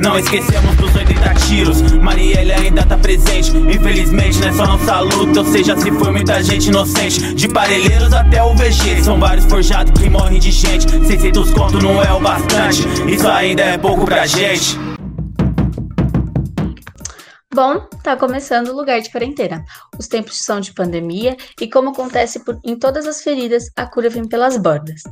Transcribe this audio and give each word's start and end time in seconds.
Não 0.00 0.18
esquecemos 0.18 0.74
dos 0.76 0.94
80 0.96 1.34
tiros. 1.46 1.82
Marielle 1.92 2.52
ainda 2.52 2.82
tá 2.84 2.96
presente. 2.96 3.54
Infelizmente, 3.54 4.38
não 4.40 4.48
é 4.48 4.52
nossa 4.52 5.00
luta. 5.00 5.40
Ou 5.40 5.46
seja, 5.46 5.76
se 5.76 5.90
foi 5.92 6.10
muita 6.10 6.42
gente 6.42 6.68
inocente. 6.68 7.34
De 7.34 7.46
parelheiros 7.46 8.10
até 8.14 8.42
o 8.42 8.54
VG. 8.54 9.04
São 9.04 9.20
vários 9.20 9.44
forjados 9.44 9.92
que 10.00 10.08
morrem 10.08 10.40
de 10.40 10.50
gente. 10.50 10.90
600 11.06 11.50
conto 11.50 11.78
não 11.82 12.02
é 12.02 12.10
o 12.12 12.18
bastante. 12.18 12.82
Isso 13.06 13.28
ainda 13.28 13.62
é 13.62 13.76
pouco 13.76 14.06
pra 14.06 14.26
gente. 14.26 14.89
Bom, 17.62 17.78
tá 18.02 18.16
começando 18.16 18.68
o 18.68 18.74
lugar 18.74 19.02
de 19.02 19.10
quarentena. 19.10 19.62
Os 19.98 20.08
tempos 20.08 20.42
são 20.42 20.60
de 20.60 20.72
pandemia 20.72 21.36
e, 21.60 21.68
como 21.68 21.90
acontece 21.90 22.42
por, 22.42 22.58
em 22.64 22.74
todas 22.74 23.06
as 23.06 23.20
feridas, 23.20 23.70
a 23.76 23.84
cura 23.84 24.08
vem 24.08 24.26
pelas 24.26 24.56
bordas. 24.56 25.02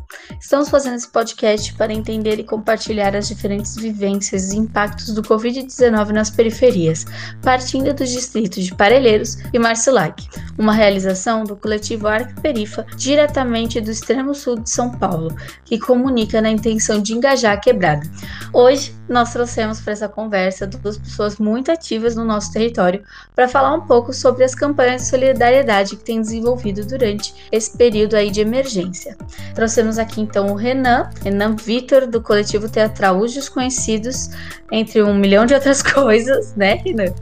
Estamos 0.40 0.70
fazendo 0.70 0.96
esse 0.96 1.12
podcast 1.12 1.74
para 1.74 1.92
entender 1.92 2.38
e 2.38 2.44
compartilhar 2.44 3.14
as 3.14 3.28
diferentes 3.28 3.76
vivências 3.76 4.50
e 4.50 4.56
impactos 4.56 5.12
do 5.12 5.22
Covid-19 5.22 6.08
nas 6.08 6.30
periferias, 6.30 7.04
partindo 7.42 7.92
dos 7.92 8.08
distritos 8.08 8.64
de 8.64 8.74
Parelheiros 8.74 9.36
e 9.52 9.58
Marcilac, 9.58 10.26
uma 10.56 10.72
realização 10.72 11.44
do 11.44 11.54
coletivo 11.54 12.08
Arc-Perifa, 12.08 12.86
diretamente 12.96 13.78
do 13.78 13.90
extremo 13.90 14.34
sul 14.34 14.58
de 14.58 14.70
São 14.70 14.90
Paulo, 14.90 15.36
que 15.66 15.78
comunica 15.78 16.40
na 16.40 16.48
intenção 16.48 17.02
de 17.02 17.12
engajar 17.12 17.52
a 17.52 17.60
quebrada. 17.60 18.10
Hoje, 18.54 18.97
nós 19.08 19.32
trouxemos 19.32 19.80
para 19.80 19.92
essa 19.92 20.08
conversa 20.08 20.66
duas 20.66 20.98
pessoas 20.98 21.38
muito 21.38 21.72
ativas 21.72 22.14
no 22.14 22.24
nosso 22.24 22.52
território 22.52 23.02
para 23.34 23.48
falar 23.48 23.74
um 23.74 23.80
pouco 23.80 24.12
sobre 24.12 24.44
as 24.44 24.54
campanhas 24.54 25.02
de 25.02 25.08
solidariedade 25.08 25.96
que 25.96 26.04
tem 26.04 26.20
desenvolvido 26.20 26.84
durante 26.84 27.34
esse 27.50 27.76
período 27.76 28.14
aí 28.14 28.30
de 28.30 28.40
emergência. 28.40 29.16
Trouxemos 29.54 29.98
aqui 29.98 30.20
então 30.20 30.48
o 30.48 30.54
Renan, 30.54 31.10
Renan 31.22 31.56
Vitor, 31.56 32.06
do 32.06 32.20
coletivo 32.20 32.68
teatral 32.68 33.18
Os 33.18 33.32
Desconhecidos, 33.32 34.30
entre 34.70 35.02
um 35.02 35.14
milhão 35.14 35.46
de 35.46 35.54
outras 35.54 35.80
coisas, 35.82 36.54
né, 36.54 36.74
Renan? 36.84 37.12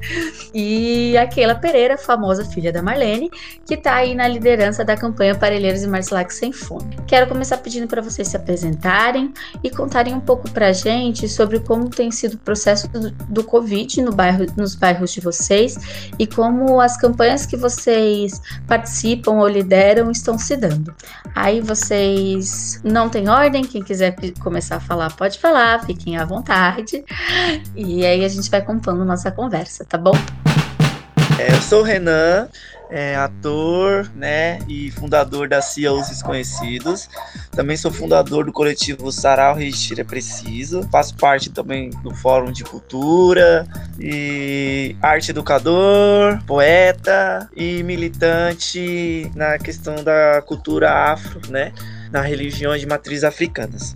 E 0.52 1.16
a 1.16 1.26
Keila 1.26 1.54
Pereira, 1.54 1.96
famosa 1.96 2.44
filha 2.44 2.72
da 2.72 2.82
Marlene, 2.82 3.30
que 3.64 3.74
está 3.74 3.96
aí 3.96 4.14
na 4.14 4.26
liderança 4.26 4.84
da 4.84 4.96
campanha 4.96 5.34
Parelheiros 5.34 5.82
e 5.82 5.86
Marcelac 5.86 6.32
Sem 6.32 6.52
Fome. 6.52 6.96
Quero 7.06 7.28
começar 7.28 7.58
pedindo 7.58 7.86
para 7.86 8.02
vocês 8.02 8.28
se 8.28 8.36
apresentarem 8.36 9.32
e 9.62 9.70
contarem 9.70 10.14
um 10.14 10.20
pouco 10.20 10.50
para 10.50 10.68
a 10.68 10.72
gente 10.72 11.28
sobre 11.28 11.60
como 11.60 11.75
tem 11.84 12.10
sido 12.10 12.34
o 12.34 12.38
processo 12.38 12.88
do, 12.88 13.10
do 13.10 13.44
Covid 13.44 14.02
no 14.02 14.12
bairro, 14.12 14.46
nos 14.56 14.74
bairros 14.74 15.12
de 15.12 15.20
vocês 15.20 15.76
e 16.18 16.26
como 16.26 16.80
as 16.80 16.96
campanhas 16.96 17.44
que 17.44 17.56
vocês 17.56 18.40
participam 18.66 19.32
ou 19.32 19.46
lideram 19.46 20.10
estão 20.10 20.38
se 20.38 20.56
dando. 20.56 20.94
Aí 21.34 21.60
vocês 21.60 22.80
não 22.82 23.08
têm 23.08 23.28
ordem, 23.28 23.64
quem 23.64 23.82
quiser 23.82 24.16
começar 24.40 24.76
a 24.76 24.80
falar 24.80 25.12
pode 25.14 25.38
falar, 25.38 25.84
fiquem 25.84 26.16
à 26.16 26.24
vontade. 26.24 27.04
E 27.74 28.04
aí 28.04 28.24
a 28.24 28.28
gente 28.28 28.50
vai 28.50 28.62
compondo 28.62 29.04
nossa 29.04 29.30
conversa, 29.30 29.84
tá 29.84 29.98
bom? 29.98 30.14
É, 31.38 31.52
eu 31.52 31.60
sou 31.60 31.80
o 31.80 31.82
Renan, 31.82 32.48
é, 32.90 33.16
ator, 33.16 34.10
né, 34.14 34.58
e 34.68 34.90
fundador 34.92 35.48
da 35.48 35.60
CIA 35.60 35.92
Os 35.92 36.08
Desconhecidos. 36.08 37.08
Também 37.52 37.76
sou 37.76 37.90
fundador 37.90 38.44
do 38.44 38.52
coletivo 38.52 39.10
Sarau 39.10 39.54
Resistir 39.54 40.00
é 40.00 40.04
Preciso. 40.04 40.82
Faço 40.90 41.14
parte 41.16 41.50
também 41.50 41.90
do 42.02 42.14
Fórum 42.14 42.52
de 42.52 42.64
Cultura 42.64 43.66
e 43.98 44.96
arte 45.02 45.30
educador, 45.30 46.42
poeta 46.46 47.48
e 47.56 47.82
militante 47.82 49.30
na 49.34 49.58
questão 49.58 50.02
da 50.04 50.42
cultura 50.42 51.12
afro, 51.12 51.40
né, 51.50 51.72
nas 52.10 52.26
religiões 52.26 52.80
de 52.80 52.86
matriz 52.86 53.24
africanas. 53.24 53.94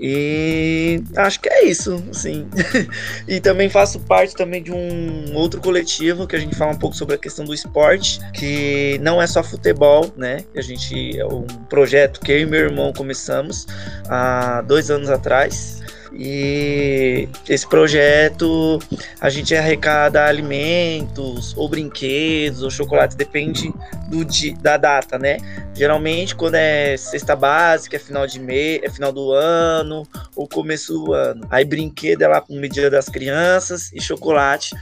E 0.00 1.02
acho 1.16 1.40
que 1.40 1.48
é 1.48 1.64
isso, 1.64 2.02
assim. 2.10 2.46
e 3.26 3.40
também 3.40 3.68
faço 3.68 3.98
parte 4.00 4.34
também 4.34 4.62
de 4.62 4.72
um 4.72 5.34
outro 5.34 5.60
coletivo 5.60 6.26
que 6.26 6.36
a 6.36 6.38
gente 6.38 6.54
fala 6.54 6.72
um 6.72 6.78
pouco 6.78 6.96
sobre 6.96 7.16
a 7.16 7.18
questão 7.18 7.44
do 7.44 7.52
esporte, 7.52 8.20
que 8.32 8.98
não 9.02 9.20
é 9.20 9.26
só 9.26 9.42
futebol, 9.42 10.12
né? 10.16 10.44
A 10.56 10.62
gente 10.62 11.18
é 11.18 11.26
um 11.26 11.42
projeto 11.68 12.20
que 12.20 12.32
eu 12.32 12.40
e 12.40 12.46
meu 12.46 12.60
irmão 12.60 12.92
começamos 12.92 13.66
há 14.08 14.62
dois 14.62 14.90
anos 14.90 15.10
atrás 15.10 15.80
e 16.18 17.28
esse 17.48 17.66
projeto 17.66 18.80
a 19.20 19.30
gente 19.30 19.54
arrecada 19.54 20.24
alimentos 20.24 21.56
ou 21.56 21.68
brinquedos 21.68 22.62
ou 22.62 22.70
chocolate, 22.70 23.16
depende 23.16 23.72
do 24.08 24.24
dia, 24.24 24.54
da 24.60 24.76
data, 24.76 25.16
né? 25.16 25.36
Geralmente 25.72 26.34
quando 26.34 26.56
é 26.56 26.96
cesta 26.96 27.36
básica, 27.36 27.96
é 27.96 28.00
final 28.00 28.26
de 28.26 28.40
mês, 28.40 28.80
é 28.82 28.90
final 28.90 29.12
do 29.12 29.32
ano 29.32 30.02
ou 30.34 30.48
começo 30.48 30.92
do 30.92 31.12
ano. 31.12 31.46
Aí 31.50 31.64
brinquedo 31.64 32.22
é 32.22 32.26
lá 32.26 32.40
com 32.40 32.58
medida 32.58 32.90
das 32.90 33.08
crianças 33.08 33.92
e 33.92 34.00
chocolate 34.00 34.74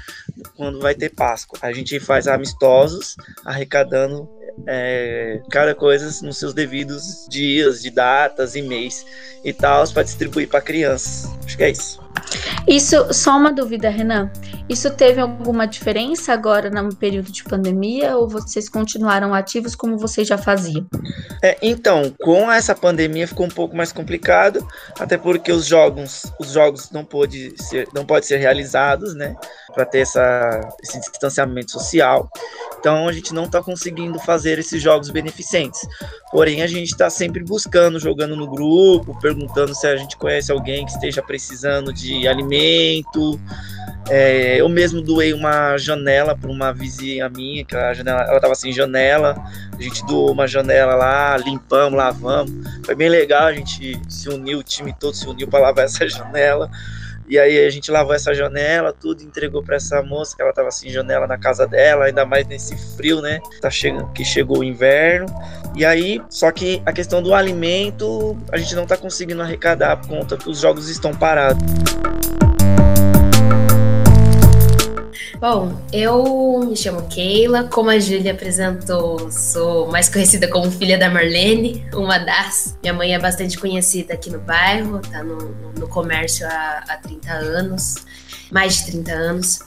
quando 0.56 0.80
vai 0.80 0.94
ter 0.94 1.10
Páscoa. 1.10 1.58
A 1.60 1.70
gente 1.72 2.00
faz 2.00 2.26
amistosos 2.26 3.14
arrecadando 3.44 4.26
é, 4.66 5.40
cada 5.50 5.74
coisa 5.74 6.06
nos 6.24 6.38
seus 6.38 6.54
devidos 6.54 7.26
dias, 7.28 7.82
de 7.82 7.90
datas 7.90 8.54
e 8.54 8.62
mês 8.62 9.04
e 9.44 9.52
tal, 9.52 9.88
para 9.92 10.02
distribuir 10.02 10.48
para 10.48 10.60
crianças. 10.60 11.30
Acho 11.44 11.56
que 11.56 11.64
é 11.64 11.70
isso. 11.70 12.05
Isso, 12.66 13.12
só 13.12 13.36
uma 13.36 13.52
dúvida, 13.52 13.88
Renan. 13.88 14.30
Isso 14.68 14.90
teve 14.90 15.20
alguma 15.20 15.66
diferença 15.66 16.32
agora 16.32 16.68
no 16.68 16.94
período 16.94 17.30
de 17.30 17.44
pandemia 17.44 18.16
ou 18.16 18.28
vocês 18.28 18.68
continuaram 18.68 19.32
ativos 19.32 19.76
como 19.76 19.96
vocês 19.96 20.26
já 20.26 20.36
faziam? 20.36 20.86
É, 21.42 21.56
então, 21.62 22.12
com 22.20 22.50
essa 22.50 22.74
pandemia 22.74 23.28
ficou 23.28 23.46
um 23.46 23.50
pouco 23.50 23.76
mais 23.76 23.92
complicado, 23.92 24.66
até 24.98 25.16
porque 25.16 25.52
os 25.52 25.66
jogos, 25.66 26.24
os 26.40 26.50
jogos 26.50 26.90
não 26.90 27.04
pode 27.04 27.54
ser, 27.62 27.86
não 27.94 28.04
pode 28.04 28.26
ser 28.26 28.38
realizados, 28.38 29.14
né, 29.14 29.36
para 29.72 29.84
ter 29.84 30.00
essa, 30.00 30.60
esse 30.82 30.98
distanciamento 30.98 31.70
social. 31.70 32.28
Então 32.78 33.08
a 33.08 33.12
gente 33.12 33.34
não 33.34 33.44
está 33.44 33.62
conseguindo 33.62 34.18
fazer 34.18 34.58
esses 34.58 34.82
jogos 34.82 35.10
beneficentes. 35.10 35.80
Porém, 36.30 36.62
a 36.62 36.66
gente 36.66 36.90
está 36.90 37.10
sempre 37.10 37.42
buscando, 37.42 37.98
jogando 37.98 38.36
no 38.36 38.48
grupo, 38.48 39.18
perguntando 39.20 39.74
se 39.74 39.86
a 39.86 39.96
gente 39.96 40.16
conhece 40.16 40.52
alguém 40.52 40.84
que 40.84 40.92
esteja 40.92 41.22
precisando 41.22 41.92
de 41.92 42.15
alimento. 42.24 43.40
É, 44.08 44.60
eu 44.60 44.68
mesmo 44.68 45.02
doei 45.02 45.32
uma 45.32 45.76
janela 45.76 46.36
para 46.36 46.48
uma 46.48 46.72
vizinha 46.72 47.28
minha, 47.28 47.64
que 47.64 47.76
a 47.76 47.92
janela, 47.92 48.22
ela 48.22 48.36
estava 48.36 48.54
sem 48.54 48.72
janela. 48.72 49.34
A 49.76 49.82
gente 49.82 50.06
doou 50.06 50.30
uma 50.30 50.46
janela 50.46 50.94
lá, 50.94 51.36
limpamos, 51.36 51.98
lavamos. 51.98 52.52
Foi 52.84 52.94
bem 52.94 53.08
legal, 53.08 53.48
a 53.48 53.52
gente 53.52 54.00
se 54.08 54.28
uniu, 54.28 54.60
o 54.60 54.62
time 54.62 54.94
todo 54.98 55.14
se 55.14 55.26
uniu 55.26 55.48
para 55.48 55.60
lavar 55.60 55.84
essa 55.86 56.08
janela. 56.08 56.70
E 57.28 57.38
aí 57.38 57.64
a 57.64 57.70
gente 57.70 57.90
lavou 57.90 58.14
essa 58.14 58.32
janela, 58.34 58.92
tudo, 58.92 59.22
entregou 59.22 59.62
para 59.62 59.76
essa 59.76 60.02
moça, 60.02 60.36
que 60.36 60.42
ela 60.42 60.52
tava 60.52 60.70
sem 60.70 60.90
janela 60.90 61.26
na 61.26 61.36
casa 61.36 61.66
dela, 61.66 62.04
ainda 62.04 62.24
mais 62.24 62.46
nesse 62.46 62.76
frio, 62.96 63.20
né? 63.20 63.40
Tá 63.60 63.70
chegando, 63.70 64.12
que 64.12 64.24
chegou 64.24 64.58
o 64.58 64.64
inverno. 64.64 65.26
E 65.74 65.84
aí, 65.84 66.22
só 66.30 66.50
que 66.52 66.80
a 66.86 66.92
questão 66.92 67.22
do 67.22 67.34
alimento, 67.34 68.36
a 68.52 68.56
gente 68.56 68.74
não 68.74 68.86
tá 68.86 68.96
conseguindo 68.96 69.42
arrecadar 69.42 69.96
por 69.96 70.08
conta 70.08 70.36
que 70.36 70.48
os 70.48 70.60
jogos 70.60 70.88
estão 70.88 71.12
parados. 71.12 71.62
Bom, 75.38 75.78
eu 75.92 76.60
me 76.66 76.74
chamo 76.74 77.06
Keila, 77.08 77.64
como 77.64 77.90
a 77.90 77.98
Júlia 77.98 78.32
apresentou, 78.32 79.30
sou 79.30 79.86
mais 79.88 80.08
conhecida 80.08 80.48
como 80.48 80.70
filha 80.70 80.96
da 80.96 81.10
Marlene, 81.10 81.84
uma 81.92 82.18
das. 82.18 82.78
Minha 82.82 82.94
mãe 82.94 83.14
é 83.14 83.18
bastante 83.18 83.58
conhecida 83.58 84.14
aqui 84.14 84.30
no 84.30 84.38
bairro, 84.38 84.98
tá 85.00 85.22
no, 85.22 85.36
no 85.78 85.86
comércio 85.88 86.46
há, 86.46 86.84
há 86.88 86.96
30 86.96 87.30
anos, 87.32 87.96
mais 88.50 88.76
de 88.76 88.92
30 88.92 89.12
anos. 89.12 89.58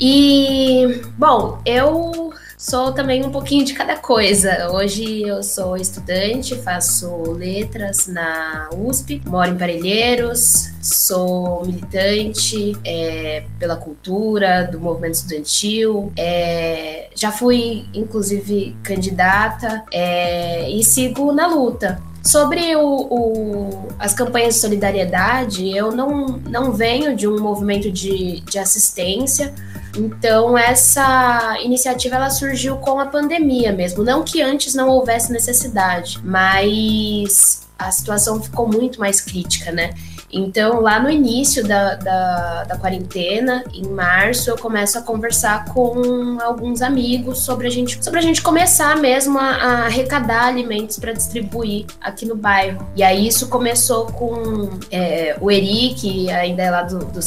E, 0.00 1.00
bom, 1.16 1.62
eu 1.64 2.34
sou 2.64 2.92
também 2.92 3.22
um 3.22 3.30
pouquinho 3.30 3.62
de 3.62 3.74
cada 3.74 3.94
coisa. 3.94 4.70
Hoje 4.72 5.20
eu 5.20 5.42
sou 5.42 5.76
estudante, 5.76 6.56
faço 6.56 7.32
letras 7.32 8.06
na 8.06 8.70
USP, 8.74 9.20
moro 9.26 9.50
em 9.50 9.58
Parelheiros, 9.58 10.70
sou 10.80 11.62
militante 11.66 12.74
é, 12.82 13.44
pela 13.58 13.76
cultura, 13.76 14.66
do 14.72 14.80
movimento 14.80 15.12
estudantil, 15.14 16.10
é, 16.16 17.10
já 17.14 17.30
fui 17.30 17.84
inclusive 17.92 18.74
candidata 18.82 19.84
é, 19.92 20.70
e 20.70 20.82
sigo 20.82 21.32
na 21.32 21.46
luta. 21.46 22.00
Sobre 22.24 22.74
o, 22.74 22.82
o, 22.82 23.88
as 23.98 24.14
campanhas 24.14 24.54
de 24.54 24.60
solidariedade, 24.60 25.68
eu 25.68 25.92
não, 25.92 26.26
não 26.48 26.72
venho 26.72 27.14
de 27.14 27.28
um 27.28 27.38
movimento 27.38 27.90
de, 27.92 28.40
de 28.40 28.58
assistência, 28.58 29.54
então 29.96 30.56
essa 30.56 31.56
iniciativa 31.62 32.16
ela 32.16 32.30
surgiu 32.30 32.78
com 32.78 32.98
a 32.98 33.06
pandemia 33.06 33.72
mesmo, 33.72 34.02
não 34.02 34.24
que 34.24 34.40
antes 34.40 34.74
não 34.74 34.88
houvesse 34.88 35.30
necessidade, 35.30 36.18
mas 36.24 37.62
a 37.78 37.90
situação 37.90 38.42
ficou 38.42 38.66
muito 38.66 38.98
mais 38.98 39.20
crítica, 39.20 39.70
né? 39.70 39.92
Então, 40.34 40.80
lá 40.80 40.98
no 40.98 41.08
início 41.08 41.66
da, 41.66 41.94
da, 41.94 42.64
da 42.64 42.76
quarentena, 42.76 43.62
em 43.72 43.86
março, 43.88 44.50
eu 44.50 44.58
começo 44.58 44.98
a 44.98 45.02
conversar 45.02 45.66
com 45.66 46.38
alguns 46.42 46.82
amigos 46.82 47.38
sobre 47.38 47.68
a 47.68 47.70
gente, 47.70 48.04
sobre 48.04 48.18
a 48.18 48.22
gente 48.22 48.42
começar 48.42 48.96
mesmo 48.96 49.38
a, 49.38 49.44
a 49.44 49.86
arrecadar 49.86 50.46
alimentos 50.46 50.98
para 50.98 51.12
distribuir 51.12 51.86
aqui 52.00 52.26
no 52.26 52.34
bairro. 52.34 52.84
E 52.96 53.02
aí 53.02 53.28
isso 53.28 53.48
começou 53.48 54.06
com 54.06 54.70
é, 54.90 55.36
o 55.40 55.50
Eri, 55.50 55.94
que 55.94 56.30
ainda 56.30 56.62
é 56.62 56.70
lá 56.70 56.82
do, 56.82 56.98
do. 56.98 57.20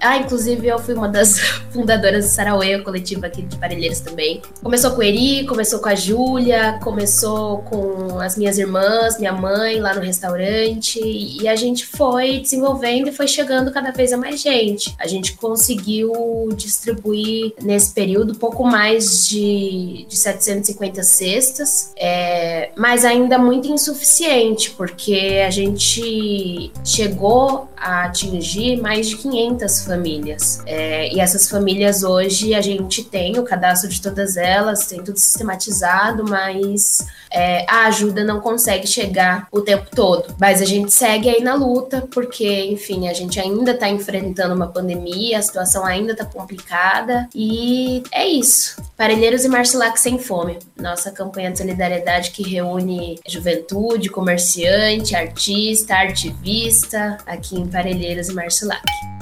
Ah, 0.00 0.18
inclusive 0.18 0.66
eu 0.66 0.78
fui 0.78 0.94
uma 0.94 1.08
das 1.08 1.38
fundadoras 1.72 2.26
do 2.26 2.30
Sarauê, 2.30 2.76
o 2.76 2.84
coletivo 2.84 3.24
aqui 3.24 3.42
de 3.42 3.56
Parelheiros 3.56 4.00
também. 4.00 4.42
Começou 4.62 4.90
com 4.90 4.98
o 4.98 5.02
Eri, 5.02 5.46
começou 5.46 5.78
com 5.78 5.88
a 5.88 5.94
Júlia, 5.94 6.78
começou 6.82 7.58
com 7.62 8.07
as 8.20 8.36
minhas 8.36 8.58
irmãs, 8.58 9.18
minha 9.18 9.32
mãe 9.32 9.80
lá 9.80 9.94
no 9.94 10.00
restaurante. 10.00 11.00
E 11.00 11.46
a 11.48 11.56
gente 11.56 11.86
foi 11.86 12.38
desenvolvendo 12.40 13.08
e 13.08 13.12
foi 13.12 13.26
chegando 13.26 13.70
cada 13.70 13.90
vez 13.90 14.12
a 14.12 14.16
mais 14.16 14.40
gente. 14.40 14.94
A 14.98 15.06
gente 15.06 15.34
conseguiu 15.34 16.48
distribuir 16.54 17.54
nesse 17.60 17.92
período 17.92 18.34
pouco 18.34 18.64
mais 18.64 19.26
de, 19.26 20.06
de 20.08 20.16
750 20.16 21.02
cestas, 21.02 21.92
é, 21.96 22.70
mas 22.76 23.04
ainda 23.04 23.38
muito 23.38 23.68
insuficiente, 23.68 24.70
porque 24.70 25.42
a 25.46 25.50
gente 25.50 26.72
chegou 26.84 27.68
a 27.76 28.04
atingir 28.04 28.80
mais 28.80 29.08
de 29.08 29.16
500 29.16 29.84
famílias. 29.84 30.62
É, 30.66 31.12
e 31.12 31.20
essas 31.20 31.48
famílias 31.48 32.02
hoje 32.02 32.54
a 32.54 32.60
gente 32.60 33.04
tem 33.04 33.38
o 33.38 33.44
cadastro 33.44 33.88
de 33.88 34.00
todas 34.00 34.36
elas, 34.36 34.86
tem 34.86 35.02
tudo 35.02 35.18
sistematizado, 35.18 36.24
mas 36.28 37.06
é, 37.30 37.64
a 37.68 37.86
ajuda 37.86 38.24
não 38.24 38.40
consegue 38.40 38.86
chegar 38.86 39.46
o 39.52 39.60
tempo 39.60 39.86
todo. 39.94 40.34
Mas 40.38 40.62
a 40.62 40.64
gente 40.64 40.92
segue 40.92 41.28
aí 41.28 41.42
na 41.42 41.54
luta, 41.54 42.06
porque, 42.12 42.66
enfim, 42.66 43.08
a 43.08 43.12
gente 43.12 43.40
ainda 43.40 43.72
está 43.72 43.88
enfrentando 43.88 44.54
uma 44.54 44.68
pandemia, 44.68 45.38
a 45.38 45.42
situação 45.42 45.84
ainda 45.84 46.12
está 46.12 46.24
complicada 46.24 47.28
e 47.34 48.02
é 48.12 48.26
isso. 48.26 48.82
Parelheiros 48.96 49.44
e 49.44 49.48
Marcilac 49.48 49.98
sem 49.98 50.18
fome. 50.18 50.58
Nossa 50.76 51.10
campanha 51.10 51.50
de 51.50 51.58
solidariedade 51.58 52.30
que 52.30 52.42
reúne 52.42 53.18
juventude, 53.26 54.08
comerciante, 54.08 55.14
artista, 55.14 55.94
artivista 55.94 57.18
aqui 57.26 57.56
em 57.56 57.66
Parelheiros 57.66 58.28
e 58.28 58.34
Marcilac. 58.34 59.17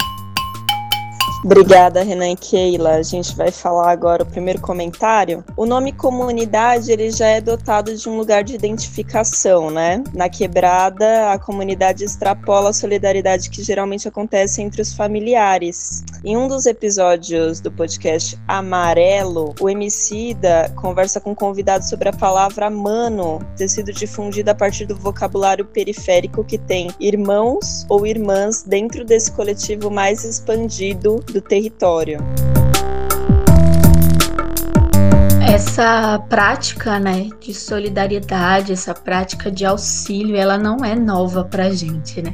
Obrigada, 1.43 2.03
Renan 2.03 2.31
e 2.31 2.35
Keila. 2.35 2.95
A 2.95 3.03
gente 3.03 3.35
vai 3.35 3.51
falar 3.51 3.91
agora 3.91 4.23
o 4.23 4.25
primeiro 4.25 4.59
comentário. 4.59 5.43
O 5.55 5.65
nome 5.65 5.91
comunidade, 5.91 6.91
ele 6.91 7.11
já 7.11 7.27
é 7.27 7.39
dotado 7.39 7.95
de 7.95 8.09
um 8.09 8.17
lugar 8.17 8.43
de 8.43 8.55
identificação, 8.55 9.69
né? 9.69 10.03
Na 10.13 10.29
quebrada, 10.29 11.31
a 11.31 11.39
comunidade 11.39 12.03
extrapola 12.03 12.71
a 12.71 12.73
solidariedade 12.73 13.49
que 13.49 13.63
geralmente 13.63 14.07
acontece 14.07 14.61
entre 14.61 14.81
os 14.81 14.93
familiares. 14.93 16.03
Em 16.23 16.35
um 16.35 16.47
dos 16.47 16.65
episódios 16.65 17.59
do 17.59 17.71
podcast 17.71 18.37
Amarelo, 18.47 19.53
o 19.61 19.69
Emicida 19.69 20.73
conversa 20.75 21.21
com 21.21 21.31
um 21.31 21.35
convidado 21.35 21.87
sobre 21.87 22.09
a 22.09 22.13
palavra 22.13 22.69
mano 22.69 23.39
ter 23.55 23.69
sido 23.69 23.93
difundida 23.93 24.51
a 24.51 24.55
partir 24.55 24.85
do 24.85 24.95
vocabulário 24.95 25.65
periférico 25.65 26.43
que 26.43 26.57
tem 26.57 26.89
irmãos 26.99 27.85
ou 27.87 28.05
irmãs 28.05 28.63
dentro 28.63 29.05
desse 29.05 29.31
coletivo 29.31 29.91
mais 29.91 30.23
expandido 30.23 31.23
do 31.31 31.41
território. 31.41 32.19
Essa 35.47 36.19
prática, 36.29 36.99
né, 36.99 37.29
de 37.39 37.53
solidariedade, 37.53 38.73
essa 38.73 38.93
prática 38.93 39.49
de 39.49 39.65
auxílio, 39.65 40.35
ela 40.35 40.57
não 40.57 40.83
é 40.83 40.95
nova 40.95 41.43
pra 41.43 41.69
gente, 41.71 42.21
né? 42.21 42.33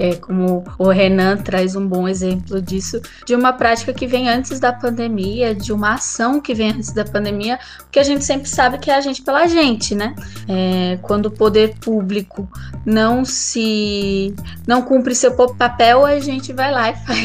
É, 0.00 0.14
como 0.16 0.64
o 0.78 0.88
Renan 0.88 1.36
traz 1.36 1.76
um 1.76 1.86
bom 1.86 2.08
exemplo 2.08 2.60
disso, 2.60 3.00
de 3.26 3.34
uma 3.34 3.52
prática 3.52 3.92
que 3.92 4.06
vem 4.06 4.30
antes 4.30 4.58
da 4.58 4.72
pandemia, 4.72 5.54
de 5.54 5.72
uma 5.72 5.94
ação 5.94 6.40
que 6.40 6.54
vem 6.54 6.70
antes 6.70 6.92
da 6.92 7.04
pandemia, 7.04 7.58
porque 7.80 7.98
a 7.98 8.02
gente 8.02 8.24
sempre 8.24 8.48
sabe 8.48 8.78
que 8.78 8.90
é 8.90 8.96
a 8.96 9.00
gente 9.02 9.20
pela 9.20 9.46
gente, 9.46 9.94
né? 9.94 10.14
É, 10.48 10.98
quando 11.02 11.26
o 11.26 11.30
poder 11.30 11.76
público 11.78 12.48
não 12.84 13.24
se 13.26 14.34
não 14.66 14.82
cumpre 14.82 15.14
seu 15.14 15.32
papel, 15.32 16.04
a 16.06 16.18
gente 16.18 16.52
vai 16.52 16.72
lá 16.72 16.90
e 16.90 16.94
faz. 16.96 17.20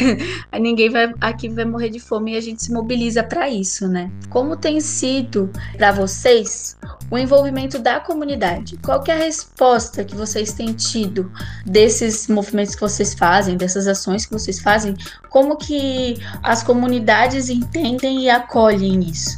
Ninguém 0.59 0.89
vai 0.89 1.13
aqui 1.21 1.47
vai 1.47 1.65
morrer 1.65 1.89
de 1.89 1.99
fome 1.99 2.33
e 2.33 2.37
a 2.37 2.41
gente 2.41 2.61
se 2.61 2.71
mobiliza 2.71 3.23
para 3.23 3.49
isso, 3.49 3.87
né? 3.87 4.11
Como 4.29 4.57
tem 4.57 4.81
sido 4.81 5.49
para 5.77 5.91
vocês 5.91 6.77
o 7.09 7.17
envolvimento 7.17 7.79
da 7.79 7.99
comunidade? 7.99 8.77
Qual 8.77 9.03
é 9.07 9.11
a 9.11 9.15
resposta 9.15 10.03
que 10.03 10.15
vocês 10.15 10.53
têm 10.53 10.73
tido 10.73 11.31
desses 11.65 12.27
movimentos 12.27 12.64
que 12.73 12.81
vocês 12.81 13.13
fazem, 13.13 13.57
dessas 13.57 13.85
ações 13.85 14.25
que 14.25 14.31
vocês 14.31 14.59
fazem, 14.59 14.95
como 15.29 15.57
que 15.57 16.17
as 16.41 16.63
comunidades 16.63 17.49
entendem 17.49 18.23
e 18.23 18.29
acolhem 18.29 19.01
isso? 19.01 19.37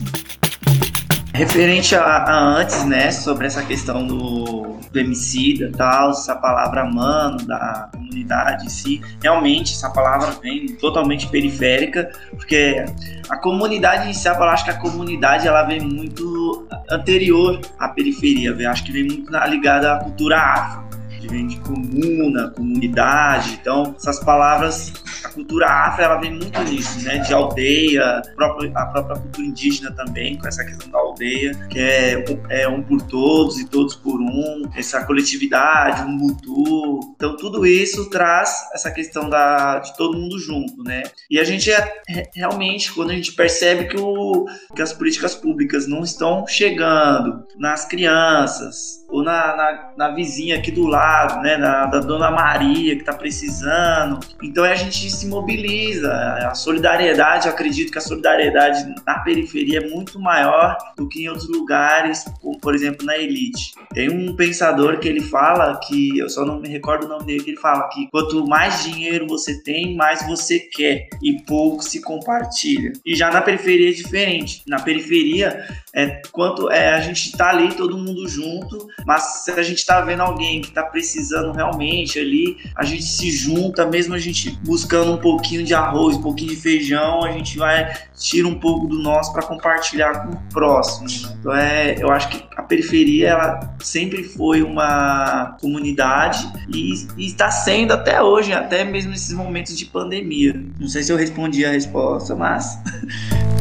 Referente 1.33 1.95
a, 1.95 2.03
a, 2.03 2.57
antes, 2.57 2.83
né, 2.85 3.11
sobre 3.11 3.45
essa 3.45 3.63
questão 3.63 4.07
do, 4.07 4.77
do 4.91 4.99
homicida 4.99 5.71
tal, 5.77 6.09
essa 6.09 6.35
palavra 6.35 6.83
mano 6.85 7.37
da 7.45 7.89
comunidade 7.93 8.65
em 8.65 8.69
si, 8.69 9.01
realmente 9.21 9.73
essa 9.73 9.87
palavra 9.91 10.31
vem 10.41 10.65
totalmente 10.77 11.27
periférica, 11.27 12.09
porque 12.31 12.83
a 13.29 13.37
comunidade 13.37 14.09
em 14.09 14.13
si, 14.13 14.27
eu 14.27 14.43
acho 14.45 14.65
que 14.65 14.71
a 14.71 14.79
comunidade 14.79 15.47
ela 15.47 15.61
vem 15.61 15.79
muito 15.79 16.67
anterior 16.89 17.61
à 17.77 17.89
periferia, 17.89 18.55
eu 18.57 18.69
acho 18.71 18.83
que 18.83 18.91
vem 18.91 19.03
muito 19.03 19.31
ligada 19.47 19.93
à 19.93 19.99
cultura 19.99 20.39
afro 20.39 20.86
vem 21.27 21.47
de 21.47 21.59
comuna, 21.59 22.49
comunidade. 22.51 23.57
Então, 23.61 23.95
essas 23.97 24.19
palavras, 24.19 24.93
a 25.23 25.29
cultura 25.29 25.67
afro, 25.67 26.03
ela 26.03 26.17
vem 26.17 26.31
muito 26.31 26.59
nisso, 26.63 27.03
né? 27.03 27.19
De 27.19 27.33
aldeia, 27.33 28.03
a 28.03 28.21
própria, 28.35 28.71
a 28.75 28.85
própria 28.87 29.17
cultura 29.17 29.47
indígena 29.47 29.91
também, 29.91 30.37
com 30.37 30.47
essa 30.47 30.63
questão 30.63 30.89
da 30.89 30.99
aldeia, 30.99 31.53
que 31.69 31.79
é, 31.79 32.23
é 32.49 32.67
um 32.67 32.81
por 32.81 33.01
todos 33.03 33.59
e 33.59 33.67
todos 33.67 33.95
por 33.95 34.19
um, 34.19 34.69
essa 34.75 35.05
coletividade, 35.05 36.03
um 36.03 36.11
mutu. 36.11 37.13
Então, 37.15 37.35
tudo 37.37 37.65
isso 37.65 38.09
traz 38.09 38.69
essa 38.73 38.91
questão 38.91 39.29
da, 39.29 39.79
de 39.79 39.95
todo 39.95 40.17
mundo 40.17 40.39
junto, 40.39 40.83
né? 40.83 41.03
E 41.29 41.39
a 41.39 41.43
gente 41.43 41.71
é, 41.71 42.01
é, 42.09 42.29
realmente, 42.33 42.91
quando 42.93 43.11
a 43.11 43.15
gente 43.15 43.33
percebe 43.33 43.85
que, 43.85 43.97
o, 43.97 44.45
que 44.75 44.81
as 44.81 44.93
políticas 44.93 45.35
públicas 45.35 45.87
não 45.87 46.01
estão 46.01 46.45
chegando 46.47 47.43
nas 47.57 47.85
crianças 47.85 49.05
ou 49.09 49.23
na, 49.23 49.55
na, 49.55 49.93
na 49.97 50.09
vizinha 50.09 50.57
aqui 50.57 50.71
do 50.71 50.85
lado, 50.85 51.16
lado, 51.17 51.41
né, 51.41 51.57
da, 51.57 51.85
da 51.87 51.99
Dona 51.99 52.29
Maria 52.29 52.95
que 52.95 53.01
está 53.01 53.13
precisando. 53.13 54.19
Então 54.41 54.63
a 54.63 54.75
gente 54.75 55.09
se 55.09 55.27
mobiliza. 55.27 56.11
A 56.13 56.53
solidariedade, 56.53 57.49
acredito 57.49 57.91
que 57.91 57.97
a 57.97 58.01
solidariedade 58.01 58.93
na 59.05 59.19
periferia 59.19 59.79
é 59.79 59.89
muito 59.89 60.19
maior 60.19 60.77
do 60.95 61.07
que 61.07 61.23
em 61.23 61.29
outros 61.29 61.49
lugares, 61.49 62.25
como 62.41 62.59
por 62.59 62.75
exemplo 62.75 63.05
na 63.05 63.17
elite. 63.17 63.73
Tem 63.93 64.09
um 64.09 64.35
pensador 64.35 64.99
que 64.99 65.07
ele 65.07 65.21
fala 65.21 65.79
que 65.87 66.17
eu 66.19 66.29
só 66.29 66.45
não 66.45 66.59
me 66.59 66.69
recordo 66.69 67.05
o 67.05 67.09
nome 67.09 67.25
dele, 67.25 67.43
que 67.43 67.51
ele 67.51 67.59
fala 67.59 67.89
que 67.89 68.07
quanto 68.11 68.47
mais 68.47 68.83
dinheiro 68.83 69.27
você 69.27 69.61
tem, 69.63 69.95
mais 69.95 70.25
você 70.27 70.59
quer 70.59 71.07
e 71.21 71.41
pouco 71.43 71.83
se 71.83 72.01
compartilha. 72.01 72.93
E 73.05 73.15
já 73.15 73.31
na 73.31 73.41
periferia 73.41 73.89
é 73.89 73.93
diferente. 73.93 74.61
Na 74.67 74.79
periferia 74.79 75.65
é 75.97 76.21
quanto 76.31 76.69
é 76.69 76.93
a 76.93 77.01
gente 77.01 77.25
está 77.25 77.49
ali 77.49 77.73
todo 77.73 77.97
mundo 77.97 78.27
junto, 78.27 78.87
mas 79.03 79.43
se 79.43 79.51
a 79.51 79.63
gente 79.63 79.79
está 79.79 79.99
vendo 80.01 80.21
alguém 80.21 80.61
que 80.61 80.67
está 80.67 80.83
precisando 80.83 81.51
realmente 81.51 82.19
ali, 82.19 82.55
a 82.75 82.85
gente 82.85 83.03
se 83.03 83.31
junta, 83.31 83.83
mesmo 83.83 84.13
a 84.13 84.19
gente 84.19 84.51
buscando 84.63 85.11
um 85.13 85.17
pouquinho 85.17 85.63
de 85.63 85.73
arroz, 85.73 86.15
um 86.15 86.21
pouquinho 86.21 86.51
de 86.51 86.55
feijão, 86.55 87.23
a 87.23 87.31
gente 87.31 87.57
vai 87.57 87.91
tira 88.15 88.47
um 88.47 88.59
pouco 88.59 88.85
do 88.85 88.99
nosso 88.99 89.33
para 89.33 89.41
compartilhar 89.41 90.23
com 90.23 90.33
o 90.33 90.39
próximo. 90.53 91.07
Então 91.39 91.55
é, 91.55 91.95
eu 91.99 92.11
acho 92.11 92.29
que 92.29 92.43
a 92.55 92.61
periferia 92.61 93.29
ela 93.29 93.75
sempre 93.79 94.23
foi 94.23 94.61
uma 94.61 95.57
comunidade 95.59 96.47
e, 96.71 96.93
e 97.17 97.25
está 97.25 97.49
sendo 97.49 97.93
até 97.93 98.21
hoje, 98.21 98.53
até 98.53 98.83
mesmo 98.83 99.09
nesses 99.09 99.33
momentos 99.33 99.75
de 99.75 99.85
pandemia. 99.85 100.63
Não 100.79 100.87
sei 100.87 101.01
se 101.01 101.11
eu 101.11 101.17
respondi 101.17 101.65
a 101.65 101.71
resposta, 101.71 102.35
mas 102.35 102.77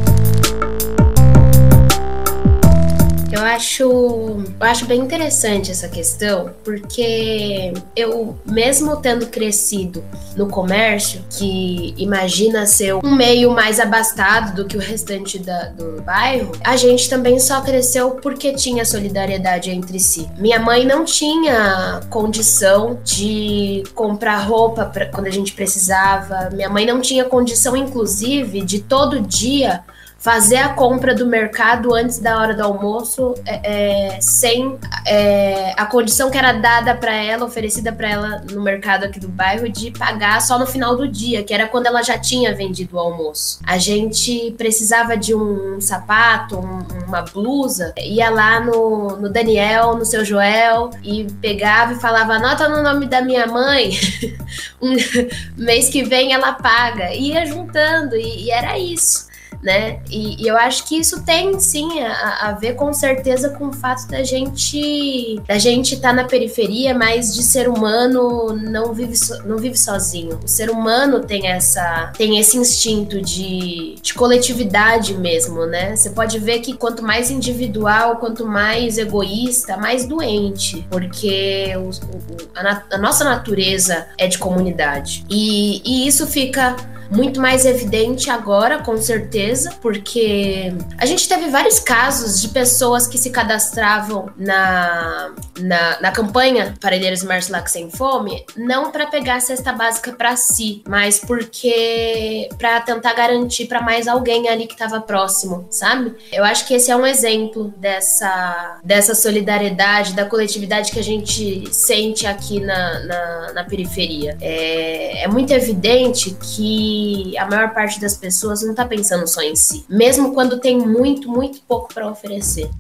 Eu 3.36 3.44
acho, 3.44 3.82
eu 3.82 4.44
acho 4.60 4.86
bem 4.86 4.98
interessante 4.98 5.70
essa 5.70 5.88
questão, 5.88 6.54
porque 6.64 7.70
eu, 7.94 8.34
mesmo 8.46 8.96
tendo 8.96 9.26
crescido 9.26 10.02
no 10.34 10.48
comércio, 10.48 11.22
que 11.28 11.94
imagina 11.98 12.64
ser 12.64 12.94
um 12.94 13.14
meio 13.14 13.50
mais 13.50 13.78
abastado 13.78 14.54
do 14.54 14.64
que 14.66 14.74
o 14.74 14.80
restante 14.80 15.38
da, 15.38 15.66
do 15.66 16.00
bairro, 16.00 16.52
a 16.64 16.78
gente 16.78 17.10
também 17.10 17.38
só 17.38 17.60
cresceu 17.60 18.12
porque 18.12 18.54
tinha 18.54 18.86
solidariedade 18.86 19.70
entre 19.70 20.00
si. 20.00 20.26
Minha 20.38 20.58
mãe 20.58 20.86
não 20.86 21.04
tinha 21.04 22.00
condição 22.08 22.98
de 23.04 23.82
comprar 23.94 24.38
roupa 24.38 24.86
pra, 24.86 25.06
quando 25.06 25.26
a 25.26 25.30
gente 25.30 25.52
precisava, 25.52 26.48
minha 26.54 26.70
mãe 26.70 26.86
não 26.86 27.02
tinha 27.02 27.26
condição, 27.26 27.76
inclusive, 27.76 28.62
de 28.62 28.80
todo 28.80 29.20
dia 29.20 29.84
fazer 30.18 30.56
a 30.56 30.70
compra 30.70 31.14
do 31.14 31.26
mercado 31.26 31.94
antes 31.94 32.18
da 32.18 32.38
hora 32.38 32.54
do 32.54 32.62
almoço, 32.62 33.34
é, 33.44 34.14
é, 34.14 34.20
sem 34.20 34.76
é, 35.06 35.72
a 35.76 35.86
condição 35.86 36.30
que 36.30 36.38
era 36.38 36.52
dada 36.52 36.94
para 36.94 37.14
ela, 37.14 37.44
oferecida 37.44 37.92
para 37.92 38.10
ela 38.10 38.44
no 38.50 38.62
mercado 38.62 39.04
aqui 39.04 39.20
do 39.20 39.28
bairro, 39.28 39.68
de 39.68 39.90
pagar 39.92 40.40
só 40.40 40.58
no 40.58 40.66
final 40.66 40.96
do 40.96 41.06
dia, 41.06 41.44
que 41.44 41.54
era 41.54 41.68
quando 41.68 41.86
ela 41.86 42.02
já 42.02 42.18
tinha 42.18 42.54
vendido 42.54 42.96
o 42.96 42.98
almoço. 42.98 43.60
A 43.64 43.78
gente 43.78 44.52
precisava 44.58 45.16
de 45.16 45.34
um 45.34 45.80
sapato, 45.80 46.58
um, 46.58 47.06
uma 47.06 47.22
blusa, 47.22 47.94
ia 47.98 48.30
lá 48.30 48.58
no, 48.58 49.16
no 49.16 49.28
Daniel, 49.28 49.96
no 49.96 50.04
seu 50.04 50.24
Joel, 50.24 50.90
e 51.04 51.26
pegava 51.40 51.92
e 51.92 52.00
falava: 52.00 52.34
anota 52.34 52.68
no 52.68 52.82
nome 52.82 53.06
da 53.06 53.20
minha 53.20 53.46
mãe, 53.46 53.90
um 54.82 54.96
mês 55.56 55.88
que 55.88 56.02
vem 56.02 56.32
ela 56.32 56.52
paga. 56.54 57.14
Ia 57.14 57.46
juntando, 57.46 58.16
e, 58.16 58.46
e 58.46 58.50
era 58.50 58.78
isso 58.78 59.26
né? 59.62 60.00
E, 60.10 60.42
e, 60.42 60.46
eu 60.46 60.56
acho 60.56 60.86
que 60.86 60.96
isso 60.98 61.22
tem 61.22 61.58
sim 61.58 62.00
a, 62.00 62.48
a, 62.48 62.52
ver 62.52 62.74
com 62.74 62.92
certeza 62.92 63.50
com 63.50 63.68
o 63.68 63.72
fato 63.72 64.06
da 64.08 64.22
gente 64.22 65.40
da 65.46 65.58
gente 65.58 65.94
estar 65.94 66.10
tá 66.10 66.14
na 66.14 66.24
periferia, 66.24 66.94
mas 66.94 67.34
de 67.34 67.42
ser 67.42 67.68
humano 67.68 68.54
não 68.54 68.92
vive 68.92 69.16
so, 69.16 69.42
não 69.46 69.58
vive 69.58 69.76
sozinho. 69.76 70.38
O 70.44 70.48
ser 70.48 70.70
humano 70.70 71.20
tem 71.20 71.48
essa 71.48 72.12
tem 72.16 72.38
esse 72.38 72.56
instinto 72.56 73.20
de, 73.20 73.96
de 74.00 74.14
coletividade 74.14 75.14
mesmo, 75.14 75.66
né? 75.66 75.96
Você 75.96 76.10
pode 76.10 76.38
ver 76.38 76.60
que 76.60 76.74
quanto 76.74 77.02
mais 77.02 77.30
individual, 77.30 78.16
quanto 78.16 78.46
mais 78.46 78.98
egoísta, 78.98 79.76
mais 79.76 80.06
doente, 80.06 80.86
porque 80.90 81.72
o, 81.76 81.90
o, 81.90 82.22
a, 82.54 82.82
a, 82.92 82.98
nossa 82.98 83.24
natureza 83.24 84.06
é 84.18 84.26
de 84.26 84.38
comunidade. 84.38 85.24
E, 85.30 85.82
e 85.84 86.06
isso 86.06 86.26
fica 86.26 86.76
muito 87.10 87.40
mais 87.40 87.64
evidente 87.64 88.30
agora, 88.30 88.82
com 88.82 88.96
certeza, 88.96 89.72
porque 89.80 90.72
a 90.98 91.06
gente 91.06 91.28
teve 91.28 91.48
vários 91.48 91.78
casos 91.78 92.40
de 92.40 92.48
pessoas 92.48 93.06
que 93.06 93.18
se 93.18 93.30
cadastravam 93.30 94.30
na, 94.36 95.32
na, 95.58 96.00
na 96.00 96.12
campanha 96.12 96.74
Parelheiros 96.80 97.22
Marcilac 97.22 97.70
Sem 97.70 97.90
Fome, 97.90 98.44
não 98.56 98.90
para 98.90 99.06
pegar 99.06 99.36
a 99.36 99.40
cesta 99.40 99.72
básica 99.72 100.12
para 100.12 100.36
si, 100.36 100.82
mas 100.86 101.18
porque 101.18 102.48
para 102.58 102.80
tentar 102.80 103.14
garantir 103.14 103.66
para 103.66 103.80
mais 103.80 104.08
alguém 104.08 104.48
ali 104.48 104.66
que 104.66 104.74
estava 104.74 105.00
próximo, 105.00 105.66
sabe? 105.70 106.14
Eu 106.32 106.44
acho 106.44 106.66
que 106.66 106.74
esse 106.74 106.90
é 106.90 106.96
um 106.96 107.06
exemplo 107.06 107.72
dessa, 107.76 108.80
dessa 108.84 109.14
solidariedade, 109.14 110.14
da 110.14 110.24
coletividade 110.24 110.90
que 110.92 110.98
a 110.98 111.04
gente 111.04 111.68
sente 111.72 112.26
aqui 112.26 112.60
na, 112.60 113.00
na, 113.00 113.52
na 113.52 113.64
periferia. 113.64 114.36
É, 114.40 115.24
é 115.24 115.28
muito 115.28 115.52
evidente 115.52 116.36
que 116.40 116.95
a 117.38 117.46
maior 117.46 117.72
parte 117.72 118.00
das 118.00 118.16
pessoas 118.16 118.62
não 118.62 118.70
está 118.70 118.84
pensando 118.84 119.26
só 119.26 119.40
em 119.40 119.56
si, 119.56 119.84
mesmo 119.88 120.32
quando 120.32 120.60
tem 120.60 120.78
muito, 120.78 121.28
muito 121.28 121.60
pouco 121.62 121.92
para 121.92 122.08
oferecer. 122.10 122.70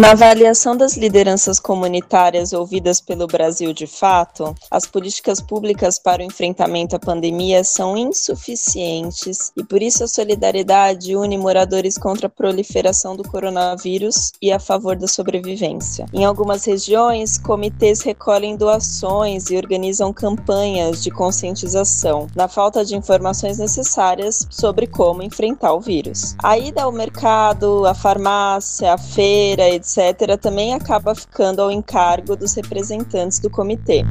Na 0.00 0.12
avaliação 0.12 0.74
das 0.74 0.96
lideranças 0.96 1.60
comunitárias 1.60 2.54
ouvidas 2.54 3.02
pelo 3.02 3.26
Brasil 3.26 3.70
de 3.74 3.86
fato, 3.86 4.54
as 4.70 4.86
políticas 4.86 5.42
públicas 5.42 5.98
para 5.98 6.22
o 6.22 6.24
enfrentamento 6.24 6.96
à 6.96 6.98
pandemia 6.98 7.62
são 7.62 7.98
insuficientes 7.98 9.52
e 9.54 9.62
por 9.62 9.82
isso 9.82 10.02
a 10.02 10.08
solidariedade 10.08 11.14
une 11.14 11.36
moradores 11.36 11.98
contra 11.98 12.28
a 12.28 12.30
proliferação 12.30 13.14
do 13.14 13.28
coronavírus 13.28 14.32
e 14.40 14.50
a 14.50 14.58
favor 14.58 14.96
da 14.96 15.06
sobrevivência. 15.06 16.06
Em 16.14 16.24
algumas 16.24 16.64
regiões, 16.64 17.36
comitês 17.36 18.00
recolhem 18.00 18.56
doações 18.56 19.50
e 19.50 19.56
organizam 19.58 20.14
campanhas 20.14 21.02
de 21.02 21.10
conscientização 21.10 22.26
na 22.34 22.48
falta 22.48 22.86
de 22.86 22.96
informações 22.96 23.58
necessárias 23.58 24.46
sobre 24.48 24.86
como 24.86 25.22
enfrentar 25.22 25.74
o 25.74 25.80
vírus. 25.80 26.34
A 26.42 26.56
ida 26.56 26.84
ao 26.84 26.90
mercado, 26.90 27.84
à 27.84 27.92
farmácia, 27.92 28.94
à 28.94 28.96
feira, 28.96 29.68
etc 29.68 29.89
etc., 29.98 30.38
também 30.40 30.74
acaba 30.74 31.14
ficando 31.14 31.60
ao 31.60 31.70
encargo 31.70 32.36
dos 32.36 32.54
representantes 32.54 33.38
do 33.38 33.50
comitê. 33.50 34.04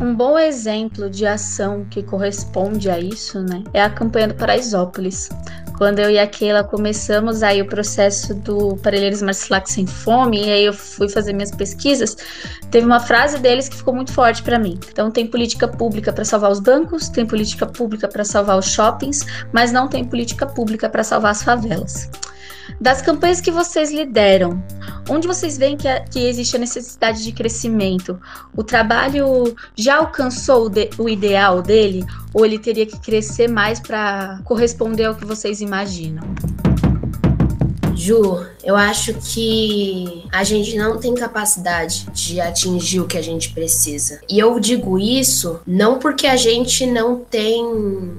Um 0.00 0.14
bom 0.14 0.38
exemplo 0.38 1.08
de 1.08 1.26
ação 1.26 1.86
que 1.90 2.02
corresponde 2.02 2.90
a 2.90 2.98
isso, 2.98 3.40
né, 3.42 3.64
é 3.72 3.82
a 3.82 3.90
campanha 3.90 4.28
do 4.28 4.34
Paraisópolis. 4.34 5.30
Quando 5.76 5.98
eu 5.98 6.10
e 6.10 6.18
a 6.18 6.26
Keila 6.26 6.64
começamos 6.64 7.42
aí 7.42 7.60
o 7.60 7.66
processo 7.66 8.34
do 8.34 8.76
Parelheiros 8.76 9.20
Marcilac 9.20 9.70
Sem 9.70 9.86
Fome, 9.86 10.46
e 10.46 10.50
aí 10.50 10.64
eu 10.64 10.72
fui 10.72 11.06
fazer 11.08 11.34
minhas 11.34 11.50
pesquisas, 11.50 12.16
teve 12.70 12.86
uma 12.86 12.98
frase 12.98 13.38
deles 13.38 13.68
que 13.68 13.76
ficou 13.76 13.94
muito 13.94 14.10
forte 14.10 14.42
para 14.42 14.58
mim. 14.58 14.78
Então, 14.90 15.10
tem 15.10 15.26
política 15.26 15.68
pública 15.68 16.12
para 16.12 16.24
salvar 16.24 16.50
os 16.50 16.60
bancos, 16.60 17.08
tem 17.10 17.26
política 17.26 17.66
pública 17.66 18.08
para 18.08 18.24
salvar 18.24 18.58
os 18.58 18.66
shoppings, 18.66 19.26
mas 19.52 19.70
não 19.70 19.86
tem 19.86 20.02
política 20.02 20.46
pública 20.46 20.88
para 20.88 21.04
salvar 21.04 21.32
as 21.32 21.42
favelas. 21.42 22.08
Das 22.80 23.00
campanhas 23.00 23.40
que 23.40 23.50
vocês 23.50 23.90
lideram, 23.90 24.62
onde 25.08 25.26
vocês 25.26 25.56
veem 25.56 25.76
que, 25.76 25.88
que 26.10 26.26
existe 26.26 26.56
a 26.56 26.58
necessidade 26.58 27.22
de 27.24 27.32
crescimento? 27.32 28.20
O 28.54 28.62
trabalho 28.62 29.54
já 29.74 29.96
alcançou 29.96 30.66
o, 30.66 30.68
de, 30.68 30.90
o 30.98 31.08
ideal 31.08 31.62
dele? 31.62 32.04
Ou 32.34 32.44
ele 32.44 32.58
teria 32.58 32.84
que 32.84 32.98
crescer 32.98 33.48
mais 33.48 33.80
para 33.80 34.40
corresponder 34.44 35.04
ao 35.04 35.14
que 35.14 35.24
vocês 35.24 35.60
imaginam? 35.60 36.22
Ju, 38.06 38.46
eu 38.62 38.76
acho 38.76 39.14
que 39.14 40.24
a 40.32 40.44
gente 40.44 40.76
não 40.76 40.98
tem 40.98 41.12
capacidade 41.14 42.06
de 42.12 42.40
atingir 42.40 43.00
o 43.00 43.06
que 43.06 43.18
a 43.18 43.22
gente 43.22 43.52
precisa. 43.52 44.20
E 44.28 44.38
eu 44.38 44.60
digo 44.60 44.96
isso 44.96 45.60
não 45.66 45.98
porque 45.98 46.28
a 46.28 46.36
gente 46.36 46.86
não 46.86 47.18
tem 47.18 47.64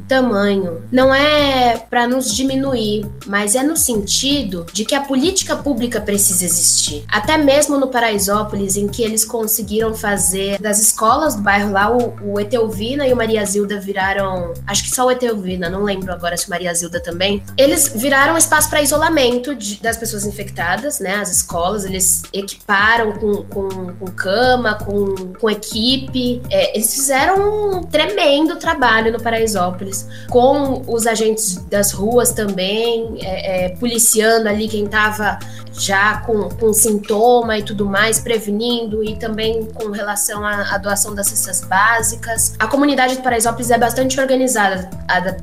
tamanho, 0.06 0.82
não 0.92 1.16
é 1.16 1.78
para 1.78 2.06
nos 2.06 2.36
diminuir, 2.36 3.06
mas 3.26 3.56
é 3.56 3.64
no 3.64 3.78
sentido 3.78 4.66
de 4.74 4.84
que 4.84 4.94
a 4.94 5.02
política 5.02 5.56
pública 5.56 6.02
precisa 6.02 6.44
existir. 6.44 7.06
Até 7.08 7.38
mesmo 7.38 7.78
no 7.78 7.88
Paraisópolis, 7.88 8.76
em 8.76 8.90
que 8.90 9.04
eles 9.04 9.24
conseguiram 9.24 9.94
fazer 9.94 10.60
das 10.60 10.80
escolas 10.80 11.36
do 11.36 11.42
bairro 11.42 11.72
lá, 11.72 11.90
o, 11.90 12.14
o 12.34 12.40
Etelvina 12.40 13.08
e 13.08 13.14
o 13.14 13.16
Maria 13.16 13.46
Zilda 13.46 13.80
viraram, 13.80 14.54
acho 14.66 14.84
que 14.84 14.94
só 14.94 15.06
o 15.06 15.12
Etelvina, 15.12 15.70
não 15.70 15.84
lembro 15.84 16.12
agora 16.12 16.36
se 16.36 16.50
Maria 16.50 16.74
Zilda 16.74 17.00
também. 17.00 17.42
Eles 17.58 17.94
viraram 17.96 18.38
espaço 18.38 18.70
para 18.70 18.82
isolamento 18.82 19.56
de 19.56 19.77
das 19.82 19.98
pessoas 19.98 20.26
infectadas, 20.26 21.00
né? 21.00 21.16
As 21.16 21.32
escolas, 21.32 21.86
eles 21.86 22.24
equiparam 22.34 23.14
com, 23.14 23.44
com, 23.44 23.70
com 23.96 24.06
cama, 24.08 24.76
com, 24.76 25.34
com 25.40 25.50
equipe. 25.50 26.42
É, 26.50 26.76
eles 26.76 26.94
fizeram 26.94 27.78
um 27.78 27.84
tremendo 27.84 28.58
trabalho 28.58 29.12
no 29.12 29.22
Paraisópolis, 29.22 30.08
com 30.30 30.84
os 30.88 31.08
agentes 31.08 31.56
das 31.70 31.92
ruas 31.92 32.32
também, 32.32 33.18
é, 33.22 33.66
é, 33.66 33.70
policiando 33.70 34.50
ali 34.50 34.68
quem 34.68 34.86
estava 34.86 35.40
já 35.80 36.22
com, 36.22 36.50
com 36.50 36.74
sintoma 36.74 37.58
e 37.58 37.64
tudo 37.64 37.86
mais, 37.86 38.20
prevenindo 38.20 39.04
e 39.04 39.16
também 39.16 39.66
com 39.66 39.92
relação 39.92 40.46
à, 40.46 40.74
à 40.74 40.78
doação 40.78 41.14
das 41.14 41.28
cestas 41.28 41.62
básicas. 41.62 42.56
A 42.60 42.68
comunidade 42.68 43.16
do 43.16 43.22
Paraisópolis 43.22 43.70
é 43.70 43.78
bastante 43.78 44.20
organizada, 44.20 44.90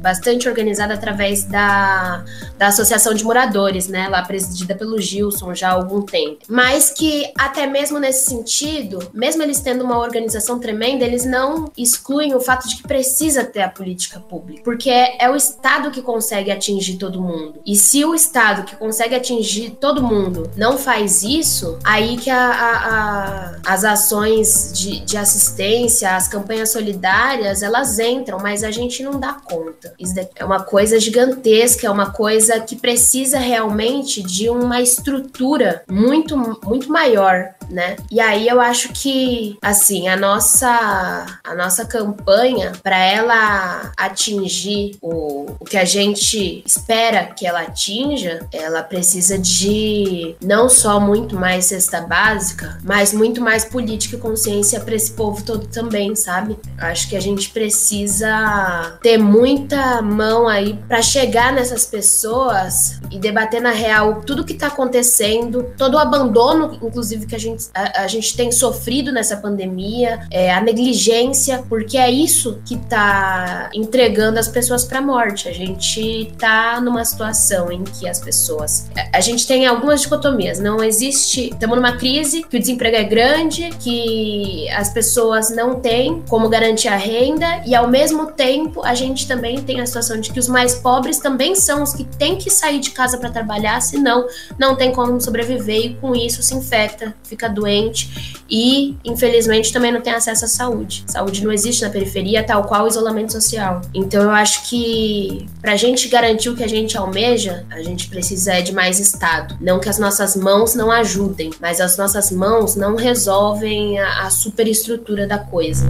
bastante 0.01 0.49
organizada 0.49 0.95
através 0.95 1.45
da, 1.45 2.25
da 2.59 2.69
Associação 2.69 3.15
de 3.15 3.25
Moradores, 3.25 3.89
né, 3.89 4.09
lá 4.09 4.23
presidida 4.27 4.75
pelo 4.75 5.01
Gilson 5.01 5.55
já 5.55 5.71
há 5.71 5.73
algum 5.73 6.03
tempo. 6.03 6.45
Mas 6.49 6.91
que 6.91 7.33
até 7.39 7.67
mesmo 7.67 7.99
nesse 7.99 8.27
sentido, 8.27 8.99
mesmo 9.13 9.43
eles 9.43 9.61
tendo 9.61 9.85
uma 9.85 9.99
organização 9.99 10.59
tremenda, 10.59 11.05
eles 11.05 11.25
não 11.25 11.71
excluem 11.77 12.35
o 12.35 12.41
fato 12.41 12.69
de 12.69 12.77
que 12.77 12.83
precisa 12.83 13.45
ter 13.45 13.63
a 13.63 13.69
política 13.69 14.21
pública, 14.21 14.63
porque 14.65 14.91
é, 14.91 15.25
é 15.25 15.31
o 15.31 15.37
Estado 15.37 15.91
que 15.91 16.03
consegue 16.03 16.51
atingir 16.51 16.97
todo 16.97 17.21
mundo. 17.21 17.61
E 17.67 17.77
se 17.77 18.05
o 18.05 18.15
Estado 18.15 18.65
que 18.65 18.77
consegue 18.77 19.15
atingir 19.15 19.71
todo 19.81 20.03
mundo 20.03 20.51
não 20.57 20.79
faz 20.79 21.23
isso, 21.23 21.79
aí 21.85 22.17
que 22.17 22.31
a, 22.31 22.51
a, 22.51 22.89
a, 22.89 23.57
as 23.67 23.85
ações 23.85 24.73
de, 24.75 25.01
de 25.01 25.17
assistência, 25.17 26.17
as 26.17 26.29
campanhas 26.29 26.71
solidárias, 26.71 27.63
elas 27.63 27.99
entram, 27.99 28.39
mas 28.39 28.63
a 28.63 28.71
gente 28.71 29.03
não 29.03 29.19
dá 29.19 29.35
conta. 29.35 29.95
Isso 29.99 30.15
é 30.37 30.45
uma 30.45 30.63
coisa 30.63 30.99
gigantesca, 30.99 31.87
é 31.87 31.91
uma 31.91 32.11
coisa 32.11 32.61
que 32.61 32.77
precisa 32.77 33.39
realmente 33.39 34.04
de 34.23 34.49
uma 34.49 34.81
estrutura 34.81 35.83
muito, 35.91 36.37
muito 36.65 36.91
maior, 36.91 37.55
né? 37.69 37.97
E 38.11 38.21
aí 38.21 38.49
eu 38.49 38.61
acho 38.61 38.91
que, 38.93 39.59
assim, 39.63 40.09
a 40.09 40.17
nossa, 40.17 41.27
a 41.43 41.55
nossa 41.55 41.85
campanha, 41.85 42.73
para 42.83 42.99
ela 42.99 43.93
atingir 43.97 44.97
o, 45.01 45.47
o 45.59 45.65
que 45.65 45.77
a 45.77 45.85
gente 45.85 46.63
espera 46.67 47.27
que 47.27 47.47
ela 47.47 47.63
atinja, 47.63 48.47
ela 48.53 48.83
precisa 48.83 49.39
de 49.39 50.37
não 50.43 50.69
só 50.69 51.01
muito 51.01 51.37
mais 51.37 51.67
cesta 51.67 52.01
básica, 52.01 52.79
mas 52.83 53.13
muito 53.13 53.41
mais 53.41 53.65
política 53.65 54.17
e 54.17 54.21
consciência 54.21 54.81
para 54.81 54.95
esse 54.95 55.13
povo 55.13 55.45
todo 55.45 55.67
também, 55.67 56.15
sabe? 56.15 56.57
Acho 56.79 57.09
que 57.09 57.17
a 57.17 57.21
gente 57.21 57.51
precisa 57.51 58.99
ter 59.03 59.19
muita 59.19 60.03
mão 60.03 60.47
aí 60.49 60.79
para 60.89 61.03
chegar 61.03 61.53
nessas 61.53 61.87
pessoas 61.87 63.01
e 63.11 63.19
debater 63.19 63.61
na 63.61 63.71
real 63.71 64.23
tudo 64.23 64.45
que 64.45 64.55
tá 64.55 64.69
acontecendo, 64.69 65.73
todo 65.77 65.95
o 65.95 65.99
abandono, 65.99 66.79
inclusive, 66.83 67.27
que 67.27 67.35
a 67.35 67.39
gente 67.39 67.54
a, 67.75 68.03
a 68.03 68.07
gente 68.07 68.37
tem 68.37 68.51
sofrido 68.53 69.13
nessa 69.13 69.37
pandemia, 69.37 70.21
é, 70.31 70.53
a 70.53 70.61
negligência, 70.61 71.65
porque 71.69 71.97
é 71.97 72.11
isso 72.11 72.61
que 72.67 72.75
está 72.75 73.71
entregando 73.75 74.39
as 74.39 74.49
pessoas 74.49 74.85
para 74.85 74.99
a 74.99 75.03
morte. 75.03 75.49
A 75.49 75.53
gente 75.53 76.29
está 76.33 76.81
numa 76.81 77.05
situação 77.05 77.71
em 77.71 77.85
que 77.85 78.09
as 78.09 78.21
pessoas. 78.21 78.91
A, 78.97 79.19
a 79.19 79.21
gente 79.21 79.47
tem 79.47 79.67
algumas 79.67 80.03
dicotomias. 80.03 80.59
Não 80.59 80.83
existe. 80.83 81.51
Estamos 81.51 81.77
numa 81.77 81.97
crise, 81.97 82.43
que 82.43 82.57
o 82.57 82.61
desemprego 82.61 82.97
é 82.97 83.05
grande, 83.05 83.71
que 83.81 84.69
as 84.71 84.93
pessoas 84.93 85.51
não 85.51 85.81
têm 85.81 86.23
como 86.29 86.49
garantir 86.49 86.89
a 86.89 86.97
renda, 86.97 87.63
e 87.67 87.75
ao 87.75 87.89
mesmo 87.89 88.33
tempo 88.33 88.83
a 88.85 88.95
gente 88.95 89.27
também 89.27 89.63
tem 89.63 89.81
a 89.81 89.87
situação 89.87 90.21
de 90.21 90.33
que 90.33 90.39
os 90.39 90.49
mais 90.49 90.75
pobres 90.75 91.19
também 91.19 91.55
são 91.55 91.83
os 91.83 91.93
que 91.93 92.05
têm 92.05 92.37
que 92.37 92.51
sair 92.51 92.81
de 92.81 92.91
casa 92.91 93.19
para 93.19 93.31
trabalhar, 93.31 93.81
senão 93.81 94.27
não 94.59 94.77
tem 94.77 94.93
como 94.93 95.21
sobreviver 95.21 95.87
e 95.87 95.95
com 95.95 96.15
isso 96.15 96.43
se 96.43 96.55
infecta, 96.55 97.15
fica 97.25 97.44
doente 97.49 98.43
e, 98.51 98.97
infelizmente, 99.05 99.73
também 99.73 99.93
não 99.93 100.01
tem 100.01 100.13
acesso 100.13 100.45
à 100.45 100.49
saúde. 100.49 101.05
Saúde 101.07 101.45
não 101.45 101.53
existe 101.53 101.83
na 101.83 101.91
periferia, 101.91 102.45
tal 102.45 102.65
qual 102.65 102.85
o 102.85 102.89
isolamento 102.89 103.33
social. 103.33 103.81
Então, 103.95 104.23
eu 104.23 104.31
acho 104.31 104.69
que 104.69 105.47
para 105.61 105.73
a 105.73 105.77
gente 105.77 106.09
garantir 106.09 106.51
o 106.51 106.57
que 106.57 106.63
a 106.63 106.69
gente 106.69 106.97
almeja, 106.97 107.65
a 107.71 107.83
gente 107.83 108.09
precisa 108.09 108.61
de 108.61 108.73
mais 108.73 109.01
Estado. 109.01 109.57
Não 109.61 109.81
que 109.81 109.89
as 109.89 109.99
nossas 109.99 110.37
mãos 110.37 110.75
não 110.75 110.91
ajudem, 110.91 111.51
mas 111.61 111.81
as 111.81 111.97
nossas 111.97 112.31
mãos 112.31 112.77
não 112.77 112.97
resolvem 112.97 113.99
a, 113.99 114.27
a 114.27 114.31
superestrutura 114.31 115.27
da 115.27 115.39
coisa 115.39 115.87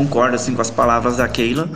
concordo 0.00 0.34
assim 0.34 0.54
com 0.54 0.62
as 0.62 0.70
palavras 0.70 1.18
da 1.18 1.28
Keila, 1.28 1.68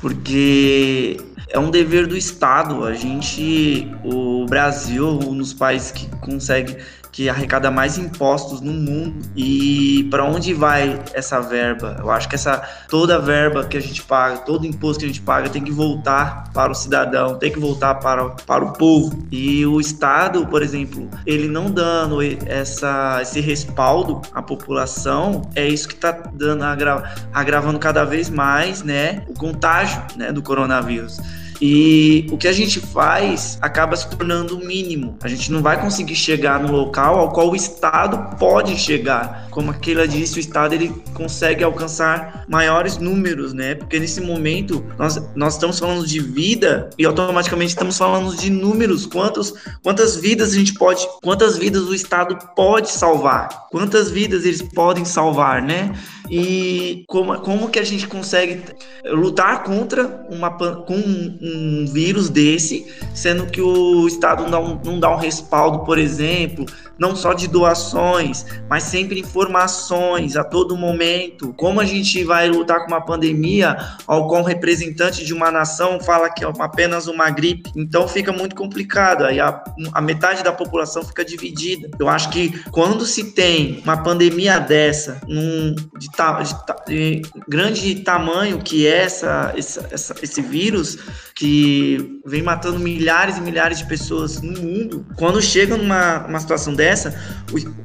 porque 0.00 1.18
é 1.50 1.58
um 1.58 1.70
dever 1.70 2.06
do 2.06 2.16
Estado. 2.16 2.84
A 2.84 2.94
gente, 2.94 3.90
o 4.04 4.46
Brasil, 4.46 5.06
um 5.06 5.36
dos 5.36 5.52
países 5.52 5.90
que 5.90 6.06
consegue 6.16 6.76
que 7.12 7.28
arrecada 7.28 7.70
mais 7.70 7.98
impostos 7.98 8.60
no 8.60 8.72
mundo 8.72 9.20
e 9.34 10.06
para 10.10 10.24
onde 10.24 10.54
vai 10.54 10.98
essa 11.12 11.40
verba? 11.40 11.96
Eu 11.98 12.10
acho 12.10 12.28
que 12.28 12.34
essa 12.34 12.62
toda 12.88 13.18
verba 13.18 13.64
que 13.64 13.76
a 13.76 13.80
gente 13.80 14.02
paga, 14.02 14.38
todo 14.38 14.66
imposto 14.66 15.00
que 15.00 15.06
a 15.06 15.08
gente 15.08 15.20
paga 15.20 15.48
tem 15.48 15.62
que 15.62 15.72
voltar 15.72 16.50
para 16.52 16.70
o 16.70 16.74
cidadão, 16.74 17.36
tem 17.36 17.50
que 17.50 17.58
voltar 17.58 17.96
para, 17.96 18.30
para 18.30 18.64
o 18.64 18.72
povo. 18.72 19.26
E 19.30 19.66
o 19.66 19.80
Estado, 19.80 20.46
por 20.46 20.62
exemplo, 20.62 21.08
ele 21.26 21.48
não 21.48 21.70
dando 21.70 22.18
essa, 22.46 23.18
esse 23.20 23.40
respaldo 23.40 24.20
à 24.32 24.40
população, 24.40 25.42
é 25.54 25.66
isso 25.66 25.88
que 25.88 25.94
está 25.94 26.12
dando 26.12 26.62
agra, 26.62 27.12
agravando 27.32 27.78
cada 27.78 28.04
vez 28.04 28.30
mais, 28.30 28.82
né, 28.82 29.24
o 29.28 29.34
contágio, 29.34 30.00
né, 30.16 30.32
do 30.32 30.42
coronavírus. 30.42 31.18
E 31.60 32.26
o 32.30 32.38
que 32.38 32.48
a 32.48 32.52
gente 32.52 32.80
faz 32.80 33.58
acaba 33.60 33.94
se 33.94 34.08
tornando 34.08 34.56
o 34.56 34.64
mínimo. 34.64 35.16
A 35.22 35.28
gente 35.28 35.52
não 35.52 35.60
vai 35.60 35.80
conseguir 35.80 36.14
chegar 36.14 36.58
no 36.60 36.72
local 36.72 37.18
ao 37.18 37.32
qual 37.32 37.50
o 37.50 37.56
Estado 37.56 38.36
pode 38.38 38.78
chegar. 38.78 39.48
Como 39.50 39.70
aquela 39.70 40.08
disse, 40.08 40.38
o 40.38 40.40
Estado 40.40 40.74
ele 40.74 40.88
consegue 41.12 41.62
alcançar 41.62 42.44
maiores 42.48 42.96
números, 42.96 43.52
né? 43.52 43.74
Porque 43.74 43.98
nesse 43.98 44.20
momento 44.20 44.84
nós, 44.98 45.20
nós 45.34 45.54
estamos 45.54 45.78
falando 45.78 46.06
de 46.06 46.20
vida 46.20 46.88
e 46.98 47.04
automaticamente 47.04 47.70
estamos 47.70 47.98
falando 47.98 48.34
de 48.34 48.48
números. 48.48 49.04
Quantos, 49.04 49.52
quantas 49.82 50.16
vidas 50.16 50.52
a 50.52 50.56
gente 50.56 50.74
pode, 50.74 51.06
quantas 51.22 51.58
vidas 51.58 51.82
o 51.82 51.94
Estado 51.94 52.38
pode 52.56 52.90
salvar? 52.90 53.68
Quantas 53.70 54.10
vidas 54.10 54.44
eles 54.44 54.62
podem 54.62 55.04
salvar, 55.04 55.60
né? 55.62 55.92
e 56.30 57.04
como, 57.08 57.40
como 57.40 57.68
que 57.68 57.78
a 57.78 57.84
gente 57.84 58.06
consegue 58.06 58.62
lutar 59.04 59.64
contra 59.64 60.24
uma, 60.30 60.50
com 60.50 60.94
um, 60.94 61.38
um 61.56 61.86
vírus 61.86 62.28
desse, 62.28 62.86
sendo 63.14 63.46
que 63.46 63.60
o 63.60 64.06
Estado 64.06 64.48
não, 64.48 64.80
não 64.84 64.98
dá 64.98 65.10
um 65.10 65.18
respaldo, 65.18 65.80
por 65.80 65.98
exemplo, 65.98 66.66
não 67.00 67.16
só 67.16 67.32
de 67.32 67.48
doações, 67.48 68.44
mas 68.68 68.82
sempre 68.82 69.18
informações 69.18 70.36
a 70.36 70.44
todo 70.44 70.76
momento. 70.76 71.54
Como 71.56 71.80
a 71.80 71.84
gente 71.86 72.22
vai 72.22 72.48
lutar 72.48 72.80
com 72.80 72.88
uma 72.88 73.00
pandemia 73.00 73.74
ao 74.06 74.28
qual 74.28 74.42
um 74.42 74.44
representante 74.44 75.24
de 75.24 75.32
uma 75.32 75.50
nação 75.50 75.98
fala 75.98 76.28
que 76.28 76.44
é 76.44 76.52
apenas 76.58 77.06
uma 77.06 77.30
gripe? 77.30 77.72
Então 77.74 78.06
fica 78.06 78.32
muito 78.32 78.54
complicado. 78.54 79.24
Aí 79.24 79.40
a, 79.40 79.64
a 79.94 80.00
metade 80.02 80.44
da 80.44 80.52
população 80.52 81.02
fica 81.02 81.24
dividida. 81.24 81.88
Eu 81.98 82.08
acho 82.08 82.28
que 82.28 82.62
quando 82.70 83.06
se 83.06 83.32
tem 83.32 83.80
uma 83.82 83.96
pandemia 83.96 84.58
dessa, 84.60 85.22
num, 85.26 85.74
de, 85.98 86.10
ta, 86.12 86.42
de, 86.42 86.54
de 86.86 87.22
grande 87.48 87.94
tamanho 87.96 88.58
que 88.58 88.86
é 88.86 89.04
essa, 89.04 89.54
essa, 89.56 89.88
essa, 89.90 90.14
esse 90.22 90.42
vírus, 90.42 90.98
que 91.40 92.20
vem 92.26 92.42
matando 92.42 92.78
milhares 92.78 93.38
e 93.38 93.40
milhares 93.40 93.78
de 93.78 93.86
pessoas 93.86 94.42
no 94.42 94.60
mundo, 94.60 95.06
quando 95.16 95.40
chega 95.40 95.74
numa 95.74 96.26
uma 96.26 96.38
situação 96.38 96.74
dessa, 96.74 96.89
dessa, 96.90 97.14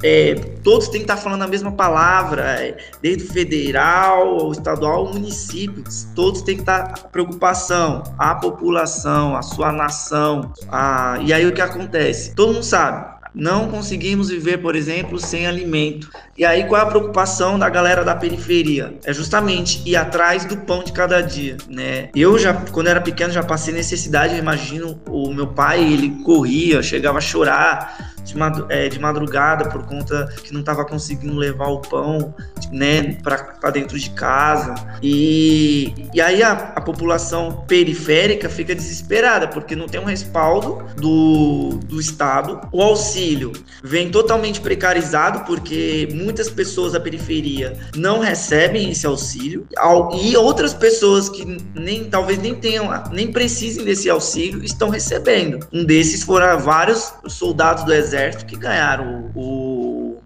é, 0.02 0.34
todos 0.62 0.88
têm 0.88 1.00
que 1.00 1.04
estar 1.04 1.16
falando 1.16 1.42
a 1.42 1.46
mesma 1.46 1.72
palavra, 1.72 2.42
é, 2.60 2.76
desde 3.00 3.24
o 3.24 3.32
federal, 3.32 4.48
o 4.48 4.52
estadual, 4.52 5.06
o 5.06 5.14
município, 5.14 5.84
todos 6.14 6.42
têm 6.42 6.56
que 6.56 6.62
estar 6.62 7.08
preocupação, 7.12 8.02
a 8.18 8.34
população, 8.34 9.36
a 9.36 9.42
sua 9.42 9.70
nação, 9.72 10.52
a, 10.68 11.18
e 11.22 11.32
aí 11.32 11.46
o 11.46 11.52
que 11.52 11.60
acontece? 11.60 12.34
Todo 12.34 12.52
mundo 12.52 12.64
sabe, 12.64 13.16
não 13.36 13.68
conseguimos 13.68 14.30
viver, 14.30 14.56
por 14.58 14.74
exemplo, 14.74 15.18
sem 15.18 15.46
alimento. 15.46 16.10
E 16.38 16.44
aí 16.44 16.64
qual 16.64 16.80
é 16.80 16.84
a 16.84 16.86
preocupação 16.86 17.58
da 17.58 17.68
galera 17.68 18.02
da 18.02 18.16
periferia? 18.16 18.94
É 19.04 19.12
justamente 19.12 19.82
ir 19.84 19.94
atrás 19.94 20.46
do 20.46 20.56
pão 20.56 20.82
de 20.82 20.90
cada 20.90 21.20
dia, 21.20 21.58
né? 21.68 22.08
Eu 22.16 22.38
já, 22.38 22.54
quando 22.54 22.86
era 22.86 23.00
pequeno, 23.00 23.30
já 23.34 23.42
passei 23.42 23.74
necessidade, 23.74 24.32
eu 24.32 24.38
imagino 24.38 24.98
o 25.06 25.34
meu 25.34 25.48
pai, 25.48 25.84
ele 25.84 26.08
corria, 26.24 26.82
chegava 26.82 27.18
a 27.18 27.20
chorar 27.20 28.15
de, 28.26 28.34
é, 28.68 28.88
de 28.88 28.98
madrugada 28.98 29.68
por 29.68 29.84
conta 29.84 30.26
que 30.42 30.52
não 30.52 30.60
estava 30.60 30.84
conseguindo 30.84 31.36
levar 31.36 31.68
o 31.68 31.78
pão, 31.78 32.34
né, 32.72 33.16
para 33.22 33.70
dentro 33.70 33.98
de 33.98 34.10
casa. 34.10 34.74
E, 35.02 35.94
e 36.12 36.20
aí 36.20 36.42
a, 36.42 36.52
a 36.52 36.80
população 36.80 37.64
periférica 37.68 38.48
fica 38.48 38.74
desesperada 38.74 39.48
porque 39.48 39.76
não 39.76 39.86
tem 39.86 40.00
um 40.00 40.04
respaldo 40.04 40.84
do, 40.96 41.78
do 41.84 42.00
Estado. 42.00 42.60
O 42.72 42.82
auxílio 42.82 43.52
vem 43.82 44.10
totalmente 44.10 44.60
precarizado 44.60 45.44
porque 45.44 46.08
muitas 46.12 46.50
pessoas 46.50 46.92
da 46.92 47.00
periferia 47.00 47.76
não 47.94 48.20
recebem 48.20 48.90
esse 48.90 49.06
auxílio 49.06 49.66
e 50.20 50.36
outras 50.36 50.74
pessoas 50.74 51.28
que 51.28 51.44
nem 51.74 52.04
talvez 52.04 52.38
nem 52.38 52.54
tenham 52.54 52.86
nem 53.12 53.30
precisem 53.30 53.84
desse 53.84 54.08
auxílio 54.10 54.64
estão 54.64 54.88
recebendo. 54.88 55.66
Um 55.72 55.84
desses 55.84 56.22
foram 56.22 56.58
vários 56.58 57.12
soldados 57.28 57.84
do 57.84 57.92
exército 57.92 58.15
exército 58.16 58.46
que 58.46 58.56
ganharam 58.56 59.30
o, 59.34 60.18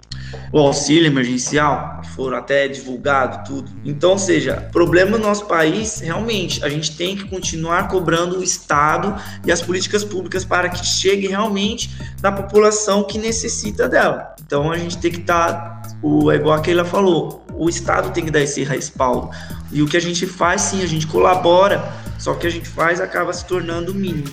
o 0.53 0.59
auxílio 0.59 1.07
emergencial, 1.07 2.00
foram 2.14 2.38
até 2.38 2.68
divulgado 2.68 3.44
tudo. 3.46 3.70
Então, 3.85 4.12
ou 4.12 4.18
seja, 4.18 4.68
problema 4.72 5.18
no 5.18 5.24
nosso 5.24 5.46
país, 5.46 6.00
realmente, 6.00 6.64
a 6.64 6.68
gente 6.68 6.96
tem 6.96 7.16
que 7.16 7.24
continuar 7.24 7.88
cobrando 7.88 8.38
o 8.38 8.42
Estado 8.42 9.20
e 9.44 9.50
as 9.50 9.61
políticas 9.61 10.05
públicas 10.05 10.44
para 10.44 10.68
que 10.68 10.85
chegue 10.87 11.26
realmente 11.26 11.90
na 12.22 12.31
população 12.31 13.03
que 13.05 13.18
necessita 13.18 13.88
dela. 13.88 14.35
Então, 14.44 14.70
a 14.70 14.79
gente 14.79 14.98
tem 14.98 15.11
que 15.11 15.20
estar, 15.20 15.53
tá, 15.53 15.83
o, 16.03 16.31
é 16.31 16.37
igual 16.37 16.57
a 16.57 16.61
Keila 16.61 16.85
falou, 16.85 17.44
o 17.53 17.68
Estado 17.68 18.12
tem 18.12 18.24
que 18.24 18.31
dar 18.31 18.40
esse 18.40 18.62
respaldo. 18.62 19.31
E 19.72 19.83
o 19.83 19.87
que 19.87 19.96
a 19.96 20.00
gente 20.00 20.26
faz, 20.26 20.62
sim, 20.62 20.83
a 20.83 20.87
gente 20.87 21.07
colabora, 21.07 21.92
só 22.18 22.35
que 22.35 22.46
a 22.46 22.50
gente 22.50 22.68
faz 22.68 23.00
acaba 23.00 23.33
se 23.33 23.44
tornando 23.46 23.94
mínimo. 23.94 24.29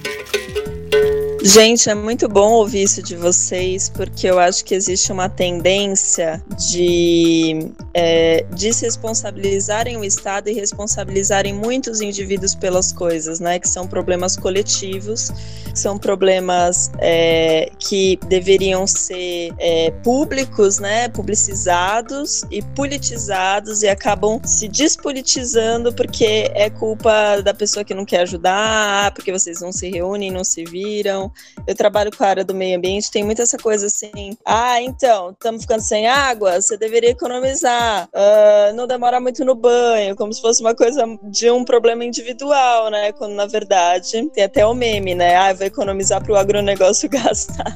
Gente, 1.43 1.88
é 1.88 1.93
muito 1.93 2.28
bom 2.28 2.52
ouvir 2.54 2.84
isso 2.84 3.02
de 3.02 3.15
vocês, 3.15 3.89
porque 3.89 4.28
eu 4.28 4.39
acho 4.39 4.65
que 4.65 4.73
existe 4.73 5.12
uma 5.12 5.30
tendência 5.30 6.43
de 6.67 7.71
é, 7.93 8.43
desresponsabilizarem 8.56 9.97
o 9.97 10.04
Estado 10.04 10.50
e 10.50 10.54
responsabilizarem 10.54 11.54
muitos 11.54 12.02
indivíduos 12.02 12.56
pelas 12.56 12.91
coisas, 12.91 13.39
né? 13.39 13.60
Que 13.60 13.69
são 13.69 13.88
problemas 13.88 14.36
coletivos, 14.36 15.32
são 15.76 15.97
problemas 15.97 16.91
é, 16.97 17.69
que 17.78 18.19
deveriam 18.28 18.88
ser 18.88 19.54
é, 19.60 19.91
públicos, 20.04 20.80
né? 20.80 21.08
Publicizados 21.08 22.43
e 22.50 22.63
politizados 22.63 23.84
e 23.84 23.88
acabam 23.88 24.41
se 24.43 24.67
despolitizando 24.67 25.93
porque 25.93 26.52
é 26.56 26.69
culpa 26.69 27.41
da 27.41 27.54
pessoa 27.54 27.86
que 27.86 27.93
não 27.93 28.06
quer 28.06 28.21
ajudar, 28.21 29.13
porque 29.13 29.32
vocês 29.32 29.62
não 29.62 29.71
se 29.71 29.88
reúnem, 29.89 30.32
não 30.32 30.43
se 30.43 30.63
viram 30.65 31.27
eu 31.66 31.76
trabalho 31.76 32.16
com 32.16 32.24
a 32.24 32.28
área 32.28 32.44
do 32.44 32.54
meio 32.54 32.78
ambiente, 32.78 33.12
tem 33.12 33.24
muita 33.24 33.44
essa 33.44 33.58
coisa 33.58 33.88
assim, 33.88 34.38
ah, 34.46 34.82
então, 34.82 35.32
estamos 35.32 35.62
ficando 35.62 35.82
sem 35.82 36.08
água, 36.08 36.62
você 36.62 36.78
deveria 36.78 37.12
economizar, 37.12 38.10
uh, 38.13 38.76
não 38.76 38.88
demora 38.88 39.20
muito 39.20 39.44
no 39.46 39.56
banho, 39.56 40.16
como 40.16 40.34
se 40.34 40.42
fosse 40.42 40.62
uma 40.62 40.76
coisa 40.76 41.06
de 41.24 41.50
um 41.52 41.63
problema 41.63 42.04
individual, 42.04 42.90
né, 42.90 43.12
quando 43.12 43.34
na 43.34 43.46
verdade 43.46 44.30
tem 44.34 44.44
até 44.44 44.66
o 44.66 44.74
meme, 44.74 45.16
né, 45.16 45.36
ah, 45.36 45.54
vou 45.54 45.66
economizar 45.66 46.24
para 46.24 46.34
o 46.34 46.36
agronegócio 46.36 47.10
gastar. 47.10 47.76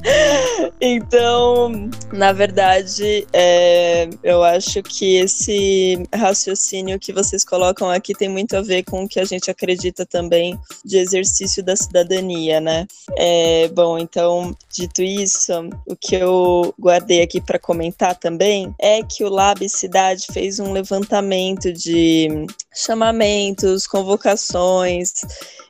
então, 0.79 1.89
na 2.11 2.31
verdade, 2.31 3.27
é, 3.33 4.09
eu 4.23 4.43
acho 4.43 4.81
que 4.83 5.15
esse 5.15 6.03
raciocínio 6.13 6.99
que 6.99 7.13
vocês 7.13 7.43
colocam 7.43 7.89
aqui 7.89 8.13
tem 8.13 8.29
muito 8.29 8.55
a 8.55 8.61
ver 8.61 8.83
com 8.83 9.03
o 9.03 9.07
que 9.07 9.19
a 9.19 9.25
gente 9.25 9.49
acredita 9.49 10.05
também 10.05 10.59
de 10.83 10.97
exercício 10.97 11.63
da 11.63 11.75
cidadania, 11.75 12.59
né, 12.59 12.85
é, 13.17 13.40
É, 13.43 13.67
bom, 13.69 13.97
então, 13.97 14.55
dito 14.71 15.01
isso, 15.01 15.51
o 15.87 15.95
que 15.95 16.15
eu 16.15 16.75
guardei 16.79 17.23
aqui 17.23 17.41
para 17.41 17.57
comentar 17.57 18.15
também 18.15 18.71
é 18.79 19.01
que 19.01 19.23
o 19.23 19.29
Lab 19.29 19.67
Cidade 19.67 20.27
fez 20.31 20.59
um 20.59 20.71
levantamento 20.71 21.73
de 21.73 22.45
chamamentos, 22.71 23.87
convocações 23.87 25.13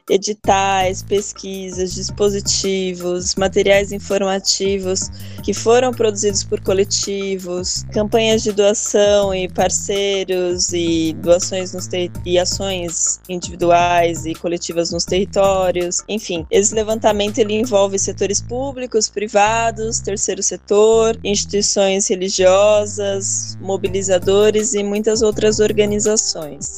editais, 0.10 1.04
pesquisas, 1.04 1.94
dispositivos, 1.94 3.36
materiais 3.36 3.92
informativos 3.92 5.10
que 5.44 5.54
foram 5.54 5.92
produzidos 5.92 6.44
por 6.44 6.60
coletivos, 6.62 7.84
campanhas 7.92 8.44
de 8.44 8.52
doação 8.52 9.34
e 9.34 9.48
parceiros 9.50 10.72
e 10.74 11.14
doações 11.22 11.74
nos 11.74 11.88
e 12.26 12.40
ações 12.40 13.20
individuais 13.28 14.26
e 14.26 14.34
coletivas 14.34 14.92
nos 14.92 15.06
territórios. 15.06 15.98
Enfim, 16.08 16.46
esse 16.50 16.74
levantamento 16.74 17.40
ele 17.40 17.54
envolve 17.54 17.98
setores 18.00 18.42
públicos, 18.42 19.10
privados, 19.10 20.00
terceiro 20.00 20.42
setor, 20.42 21.18
instituições 21.24 22.08
religiosas, 22.08 23.58
mobilizadores 23.62 24.74
e 24.74 24.84
muitas 24.84 25.22
outras 25.22 25.60
organizações. 25.60 26.78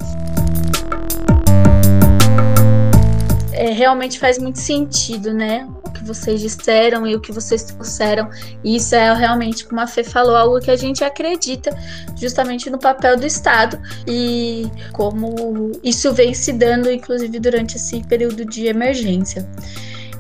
É, 3.54 3.72
realmente 3.72 4.20
faz 4.20 4.38
muito 4.38 4.60
sentido, 4.60 5.34
né? 5.34 5.68
O 5.86 5.92
que 5.92 6.04
vocês 6.04 6.42
disseram 6.42 7.08
e 7.08 7.16
o 7.16 7.22
que 7.22 7.32
vocês 7.32 7.64
trouxeram. 7.64 8.30
E 8.64 8.76
isso 8.76 8.96
é 8.96 9.14
realmente, 9.14 9.66
como 9.66 9.80
a 9.80 9.88
Fê 9.88 10.04
falou, 10.04 10.36
algo 10.36 10.60
que 10.60 10.72
a 10.72 10.76
gente 10.76 11.04
acredita 11.04 11.76
justamente 12.16 12.70
no 12.70 12.80
papel 12.80 13.18
do 13.18 13.26
Estado 13.26 13.80
e 14.08 14.70
como 14.92 15.72
isso 15.84 16.12
vem 16.14 16.34
se 16.34 16.52
dando, 16.52 16.92
inclusive, 16.92 17.40
durante 17.40 17.78
esse 17.78 18.04
período 18.04 18.44
de 18.46 18.68
emergência. 18.68 19.48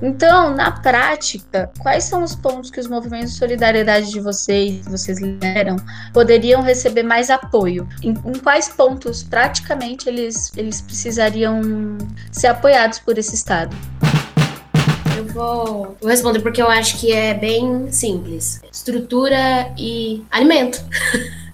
Então, 0.06 0.54
na 0.54 0.70
prática, 0.70 1.72
quais 1.80 2.04
são 2.04 2.24
os 2.24 2.36
pontos 2.36 2.70
que 2.70 2.78
os 2.78 2.88
movimentos 2.88 3.32
de 3.32 3.38
solidariedade 3.38 4.12
de 4.12 4.20
vocês, 4.20 4.84
que 4.84 4.92
vocês 4.92 5.18
lideram, 5.18 5.78
poderiam 6.14 6.62
receber 6.62 7.04
mais 7.04 7.30
apoio? 7.30 7.88
Em, 8.04 8.10
em, 8.10 8.40
quais 8.40 8.68
pontos, 8.68 9.24
praticamente, 9.24 10.10
eles, 10.10 10.52
eles 10.58 10.82
precisariam 10.82 11.62
ser 12.34 12.48
apoiados 12.48 13.00
por 13.00 13.18
esse 13.18 13.34
Estado? 13.34 13.74
Eu 15.18 15.26
vou, 15.28 15.98
vou 16.02 16.10
responder 16.10 16.42
porque 16.42 16.62
eu 16.62 16.68
acho 16.70 17.00
que 17.00 17.14
é 17.14 17.34
bem 17.34 17.90
simples: 17.90 18.62
estrutura 18.70 19.72
e 19.78 20.22
alimento. 20.30 20.84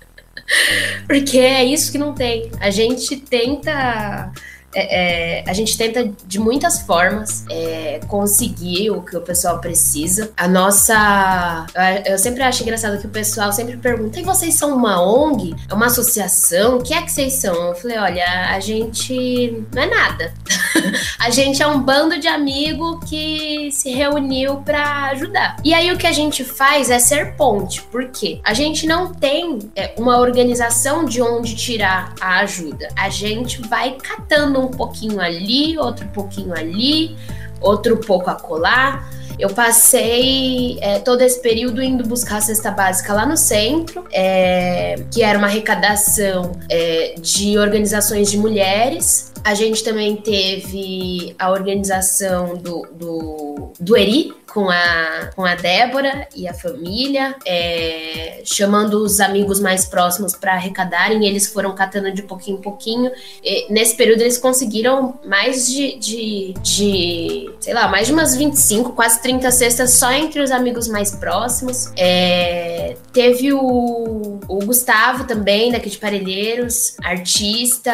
porque 1.05 1.37
é 1.37 1.63
isso 1.63 1.91
que 1.91 1.99
não 1.99 2.15
tem. 2.15 2.49
A 2.59 2.71
gente 2.71 3.15
tenta 3.17 4.31
é, 4.73 5.39
é, 5.39 5.49
a 5.49 5.53
gente 5.53 5.77
tenta 5.77 6.11
de 6.25 6.39
muitas 6.39 6.81
formas 6.81 7.43
é, 7.49 7.99
conseguir 8.07 8.91
o 8.91 9.01
que 9.01 9.17
o 9.17 9.21
pessoal 9.21 9.59
precisa. 9.59 10.31
A 10.37 10.47
nossa. 10.47 11.65
Eu 12.05 12.17
sempre 12.17 12.43
acho 12.43 12.61
engraçado 12.61 12.99
que 12.99 13.07
o 13.07 13.09
pessoal 13.09 13.51
sempre 13.51 13.77
pergunta: 13.77 14.19
e 14.19 14.23
vocês 14.23 14.53
são 14.55 14.75
uma 14.75 15.01
ONG? 15.01 15.55
É 15.69 15.73
uma 15.73 15.87
associação? 15.87 16.77
O 16.77 16.83
que 16.83 16.93
é 16.93 17.01
que 17.01 17.11
vocês 17.11 17.33
são? 17.33 17.53
Eu 17.69 17.75
falei: 17.75 17.97
olha, 17.97 18.49
a 18.53 18.59
gente 18.59 19.63
não 19.73 19.83
é 19.83 19.87
nada. 19.87 20.33
a 21.19 21.29
gente 21.29 21.61
é 21.61 21.67
um 21.67 21.81
bando 21.81 22.19
de 22.19 22.27
amigo 22.27 22.99
que 23.01 23.71
se 23.71 23.91
reuniu 23.91 24.57
para 24.57 25.05
ajudar. 25.11 25.57
E 25.63 25.73
aí 25.73 25.91
o 25.91 25.97
que 25.97 26.07
a 26.07 26.11
gente 26.11 26.43
faz 26.43 26.89
é 26.89 26.99
ser 26.99 27.35
ponte, 27.35 27.81
porque 27.91 28.39
a 28.43 28.53
gente 28.53 28.85
não 28.85 29.13
tem 29.13 29.59
é, 29.75 29.93
uma 29.97 30.19
organização 30.19 31.05
de 31.05 31.21
onde 31.21 31.55
tirar 31.55 32.13
a 32.21 32.39
ajuda. 32.39 32.89
A 32.95 33.09
gente 33.09 33.61
vai 33.67 33.97
catando 34.01 34.58
um 34.65 34.71
pouquinho 34.71 35.19
ali, 35.19 35.77
outro 35.77 36.07
pouquinho 36.09 36.53
ali, 36.53 37.15
outro 37.61 37.97
pouco 37.97 38.29
acolá. 38.29 39.09
Eu 39.39 39.49
passei 39.49 40.77
é, 40.81 40.99
todo 40.99 41.21
esse 41.21 41.41
período 41.41 41.81
indo 41.81 42.05
buscar 42.05 42.37
a 42.37 42.41
cesta 42.41 42.71
básica 42.71 43.13
lá 43.13 43.25
no 43.25 43.37
centro, 43.37 44.03
é, 44.11 45.01
que 45.09 45.23
era 45.23 45.37
uma 45.37 45.47
arrecadação 45.47 46.51
é, 46.69 47.15
de 47.17 47.57
organizações 47.57 48.29
de 48.29 48.37
mulheres. 48.37 49.31
A 49.41 49.53
gente 49.53 49.81
também 49.81 50.17
teve 50.17 51.33
a 51.39 51.51
organização 51.51 52.57
do, 52.57 52.85
do, 52.91 53.71
do 53.79 53.95
ERI, 53.95 54.33
com 54.49 54.69
a, 54.69 55.29
com 55.35 55.45
a 55.45 55.55
Débora 55.55 56.27
e 56.35 56.47
a 56.47 56.53
família, 56.53 57.35
é, 57.45 58.41
chamando 58.43 59.03
os 59.03 59.19
amigos 59.19 59.59
mais 59.59 59.85
próximos 59.85 60.35
para 60.35 60.53
arrecadarem. 60.53 61.25
Eles 61.25 61.47
foram 61.47 61.73
catando 61.73 62.11
de 62.11 62.23
pouquinho 62.23 62.57
em 62.57 62.61
pouquinho. 62.61 63.11
E, 63.43 63.71
nesse 63.71 63.95
período, 63.95 64.21
eles 64.21 64.37
conseguiram 64.37 65.19
mais 65.25 65.67
de, 65.67 65.97
de, 65.97 66.53
de, 66.61 67.49
sei 67.59 67.73
lá, 67.73 67.87
mais 67.87 68.07
de 68.07 68.13
umas 68.13 68.35
25, 68.35 68.93
quase 68.93 69.21
30 69.21 69.51
cestas 69.51 69.91
só 69.91 70.11
entre 70.11 70.41
os 70.41 70.51
amigos 70.51 70.87
mais 70.87 71.15
próximos. 71.15 71.91
É, 71.97 72.95
teve 73.13 73.53
o, 73.53 74.39
o 74.47 74.59
Gustavo 74.65 75.25
também, 75.25 75.71
daqui 75.71 75.89
de 75.89 75.97
Parelheiros, 75.97 76.95
artista. 77.03 77.93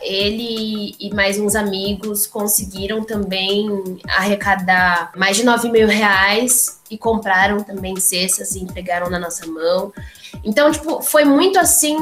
Ele 0.00 0.94
e 0.98 1.14
mais 1.14 1.38
uns 1.38 1.54
amigos 1.54 2.26
conseguiram 2.26 3.04
também 3.04 3.66
arrecadar 4.08 5.12
mais 5.16 5.36
de 5.36 5.44
9 5.44 5.70
mil 5.70 5.86
reais 5.86 6.05
e 6.90 6.96
compraram 6.96 7.62
também 7.62 7.98
cestas 7.98 8.54
e 8.54 8.60
entregaram 8.60 9.10
na 9.10 9.18
nossa 9.18 9.46
mão. 9.46 9.92
Então, 10.44 10.70
tipo, 10.70 11.02
foi 11.02 11.24
muito 11.24 11.58
assim, 11.58 11.96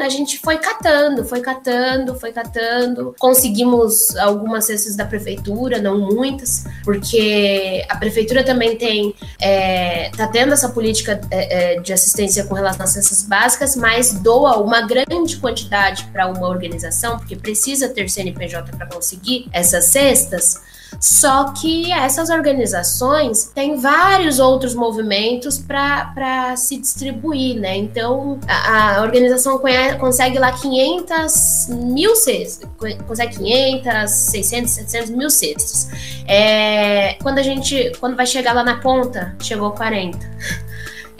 a 0.00 0.08
gente 0.08 0.38
foi 0.38 0.58
catando, 0.58 1.24
foi 1.24 1.40
catando, 1.40 2.18
foi 2.18 2.32
catando. 2.32 3.14
Conseguimos 3.18 4.16
algumas 4.16 4.66
cestas 4.66 4.96
da 4.96 5.04
prefeitura, 5.04 5.80
não 5.80 5.98
muitas, 5.98 6.64
porque 6.84 7.84
a 7.88 7.96
prefeitura 7.96 8.42
também 8.42 8.76
tem, 8.76 9.14
é, 9.40 10.10
tá 10.16 10.26
tendo 10.26 10.52
essa 10.52 10.70
política 10.70 11.20
é, 11.30 11.74
é 11.74 11.80
de 11.80 11.92
assistência 11.92 12.44
com 12.44 12.54
relação 12.54 12.84
às 12.84 12.92
cestas 12.92 13.22
básicas, 13.24 13.76
mas 13.76 14.14
doa 14.14 14.58
uma 14.58 14.82
grande 14.82 15.36
quantidade 15.36 16.04
para 16.12 16.26
uma 16.28 16.48
organização, 16.48 17.18
porque 17.18 17.36
precisa 17.36 17.88
ter 17.88 18.08
CNPJ 18.08 18.72
para 18.76 18.86
conseguir 18.86 19.48
essas 19.52 19.86
cestas. 19.86 20.70
Só 20.98 21.52
que 21.52 21.92
essas 21.92 22.30
organizações 22.30 23.50
têm 23.54 23.76
vários 23.76 24.38
outros 24.38 24.74
movimentos 24.74 25.58
para 25.58 26.54
se 26.56 26.76
distribuir, 26.76 27.58
né? 27.58 27.76
Então, 27.76 28.38
a, 28.48 28.96
a 28.96 29.02
organização 29.02 29.60
consegue 29.98 30.38
lá 30.38 30.52
500 30.52 31.68
mil 31.70 32.16
cestas, 32.16 32.68
consegue 33.06 33.36
500, 33.36 34.10
600, 34.10 34.70
700 34.70 35.10
mil 35.10 35.30
cestas. 35.30 35.88
É, 36.26 37.14
quando 37.22 37.38
a 37.38 37.42
gente, 37.42 37.92
quando 38.00 38.16
vai 38.16 38.26
chegar 38.26 38.52
lá 38.52 38.64
na 38.64 38.80
ponta, 38.80 39.34
chegou 39.40 39.70
40. 39.72 40.18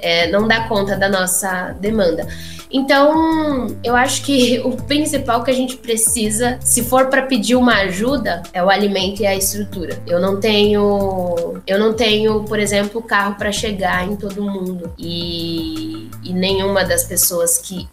É, 0.03 0.31
não 0.31 0.49
dá 0.49 0.67
conta 0.67 0.97
da 0.97 1.11
nossa 1.11 1.77
demanda. 1.79 2.27
Então, 2.73 3.67
eu 3.83 3.97
acho 3.97 4.23
que 4.23 4.61
o 4.65 4.77
principal 4.77 5.43
que 5.43 5.51
a 5.51 5.55
gente 5.55 5.77
precisa, 5.77 6.59
se 6.63 6.83
for 6.85 7.07
para 7.07 7.23
pedir 7.23 7.57
uma 7.57 7.75
ajuda, 7.81 8.43
é 8.53 8.63
o 8.63 8.71
alimento 8.71 9.23
e 9.23 9.27
a 9.27 9.35
estrutura. 9.35 10.01
Eu 10.07 10.21
não 10.21 10.39
tenho, 10.39 11.61
eu 11.67 11.79
não 11.79 11.93
tenho, 11.93 12.45
por 12.45 12.59
exemplo, 12.59 13.03
carro 13.03 13.35
para 13.35 13.51
chegar 13.51 14.07
em 14.07 14.17
todo 14.17 14.43
mundo 14.43 14.93
e, 14.99 16.09
e 16.23 16.33
nenhuma 16.33 16.85
das 16.85 17.05
pessoas 17.05 17.59
que 17.59 17.89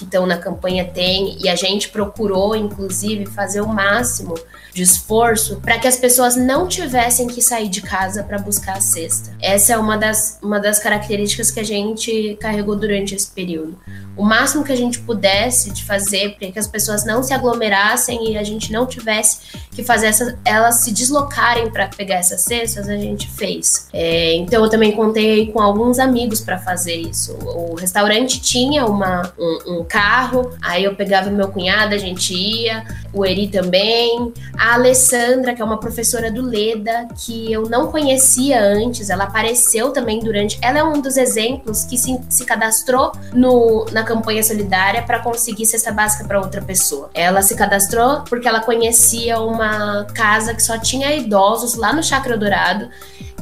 estão 0.00 0.26
na 0.26 0.36
campanha 0.36 0.84
tem. 0.84 1.36
E 1.40 1.48
a 1.48 1.56
gente 1.56 1.88
procurou, 1.88 2.54
inclusive, 2.54 3.26
fazer 3.26 3.60
o 3.60 3.68
máximo 3.68 4.34
de 4.72 4.82
esforço 4.82 5.56
para 5.60 5.78
que 5.78 5.88
as 5.88 5.96
pessoas 5.96 6.36
não 6.36 6.68
tivessem 6.68 7.26
que 7.26 7.42
sair 7.42 7.68
de 7.68 7.82
casa 7.82 8.22
para 8.22 8.38
buscar 8.38 8.76
a 8.76 8.80
cesta. 8.80 9.34
Essa 9.40 9.72
é 9.72 9.76
uma 9.76 9.96
das, 9.96 10.38
uma 10.42 10.60
das 10.60 10.78
características 10.78 11.50
que 11.50 11.58
a 11.58 11.64
gente 11.64 12.36
carregou 12.40 12.76
durante 12.76 13.14
esse 13.14 13.28
período. 13.28 13.76
O 14.18 14.24
máximo 14.24 14.64
que 14.64 14.72
a 14.72 14.76
gente 14.76 14.98
pudesse 14.98 15.70
de 15.70 15.84
fazer 15.84 16.36
para 16.36 16.50
que 16.50 16.58
as 16.58 16.66
pessoas 16.66 17.06
não 17.06 17.22
se 17.22 17.32
aglomerassem 17.32 18.32
e 18.32 18.36
a 18.36 18.42
gente 18.42 18.72
não 18.72 18.84
tivesse 18.84 19.38
que 19.70 19.84
fazer 19.84 20.08
essa, 20.08 20.36
elas 20.44 20.80
se 20.80 20.90
deslocarem 20.90 21.70
para 21.70 21.86
pegar 21.86 22.16
essas 22.16 22.40
cestas, 22.40 22.88
a 22.88 22.96
gente 22.96 23.30
fez. 23.30 23.86
É, 23.92 24.34
então 24.34 24.64
eu 24.64 24.68
também 24.68 24.90
contei 24.90 25.52
com 25.52 25.60
alguns 25.60 26.00
amigos 26.00 26.40
para 26.40 26.58
fazer 26.58 26.96
isso. 26.96 27.32
O 27.44 27.76
restaurante 27.76 28.40
tinha 28.40 28.84
uma, 28.86 29.32
um, 29.38 29.78
um 29.78 29.84
carro, 29.84 30.50
aí 30.60 30.82
eu 30.82 30.96
pegava 30.96 31.30
meu 31.30 31.46
cunhado, 31.46 31.94
a 31.94 31.98
gente 31.98 32.34
ia, 32.34 32.84
o 33.12 33.24
Eri 33.24 33.46
também, 33.46 34.32
a 34.58 34.74
Alessandra, 34.74 35.54
que 35.54 35.62
é 35.62 35.64
uma 35.64 35.78
professora 35.78 36.28
do 36.28 36.42
Leda, 36.42 37.06
que 37.24 37.52
eu 37.52 37.68
não 37.68 37.86
conhecia 37.86 38.60
antes, 38.60 39.10
ela 39.10 39.24
apareceu 39.24 39.92
também 39.92 40.18
durante. 40.18 40.58
Ela 40.60 40.78
é 40.78 40.82
um 40.82 41.00
dos 41.00 41.16
exemplos 41.16 41.84
que 41.84 41.96
se, 41.96 42.18
se 42.28 42.44
cadastrou 42.44 43.12
no, 43.32 43.77
na 43.92 44.02
campanha 44.02 44.42
solidária 44.42 45.02
para 45.02 45.18
conseguir 45.20 45.66
cesta 45.66 45.92
básica 45.92 46.24
para 46.24 46.40
outra 46.40 46.62
pessoa. 46.62 47.10
Ela 47.14 47.42
se 47.42 47.54
cadastrou 47.54 48.22
porque 48.28 48.48
ela 48.48 48.60
conhecia 48.60 49.38
uma 49.40 50.06
casa 50.14 50.54
que 50.54 50.62
só 50.62 50.78
tinha 50.78 51.14
idosos 51.14 51.74
lá 51.74 51.92
no 51.92 52.02
Chacra 52.02 52.36
Dourado. 52.36 52.88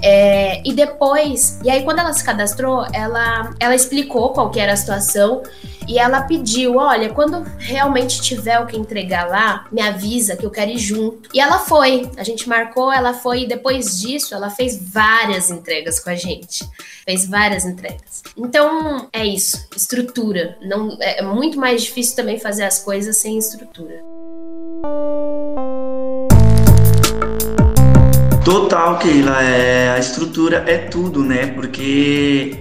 É, 0.02 0.60
e 0.64 0.74
depois, 0.74 1.58
e 1.64 1.70
aí 1.70 1.82
quando 1.82 2.00
ela 2.00 2.12
se 2.12 2.22
cadastrou, 2.22 2.86
ela, 2.92 3.50
ela 3.58 3.74
explicou 3.74 4.30
qual 4.30 4.50
que 4.50 4.60
era 4.60 4.72
a 4.72 4.76
situação 4.76 5.42
e 5.86 5.98
ela 5.98 6.22
pediu: 6.22 6.76
olha, 6.76 7.10
quando 7.10 7.42
realmente 7.58 8.20
tiver 8.20 8.58
o 8.60 8.66
que 8.66 8.76
entregar 8.76 9.28
lá, 9.28 9.66
me 9.70 9.80
avisa 9.80 10.36
que 10.36 10.44
eu 10.44 10.50
quero 10.50 10.70
ir 10.70 10.78
junto. 10.78 11.28
E 11.32 11.40
ela 11.40 11.58
foi, 11.58 12.10
a 12.16 12.24
gente 12.24 12.48
marcou, 12.48 12.92
ela 12.92 13.14
foi, 13.14 13.42
e 13.42 13.48
depois 13.48 13.98
disso, 14.00 14.34
ela 14.34 14.50
fez 14.50 14.78
várias 14.92 15.50
entregas 15.50 16.00
com 16.00 16.10
a 16.10 16.14
gente. 16.14 16.68
Fez 17.04 17.26
várias 17.26 17.64
entregas. 17.64 18.22
Então, 18.36 19.08
é 19.12 19.24
isso, 19.24 19.68
estrutura. 19.76 20.56
Não, 20.60 20.96
é 21.00 21.22
muito 21.22 21.58
mais 21.58 21.82
difícil 21.82 22.16
também 22.16 22.38
fazer 22.38 22.64
as 22.64 22.78
coisas 22.78 23.16
sem 23.16 23.38
estrutura. 23.38 24.02
Total, 28.46 28.96
Keila. 28.98 29.42
É, 29.42 29.90
a 29.90 29.98
estrutura 29.98 30.64
é 30.68 30.78
tudo, 30.78 31.24
né? 31.24 31.48
Porque 31.48 32.60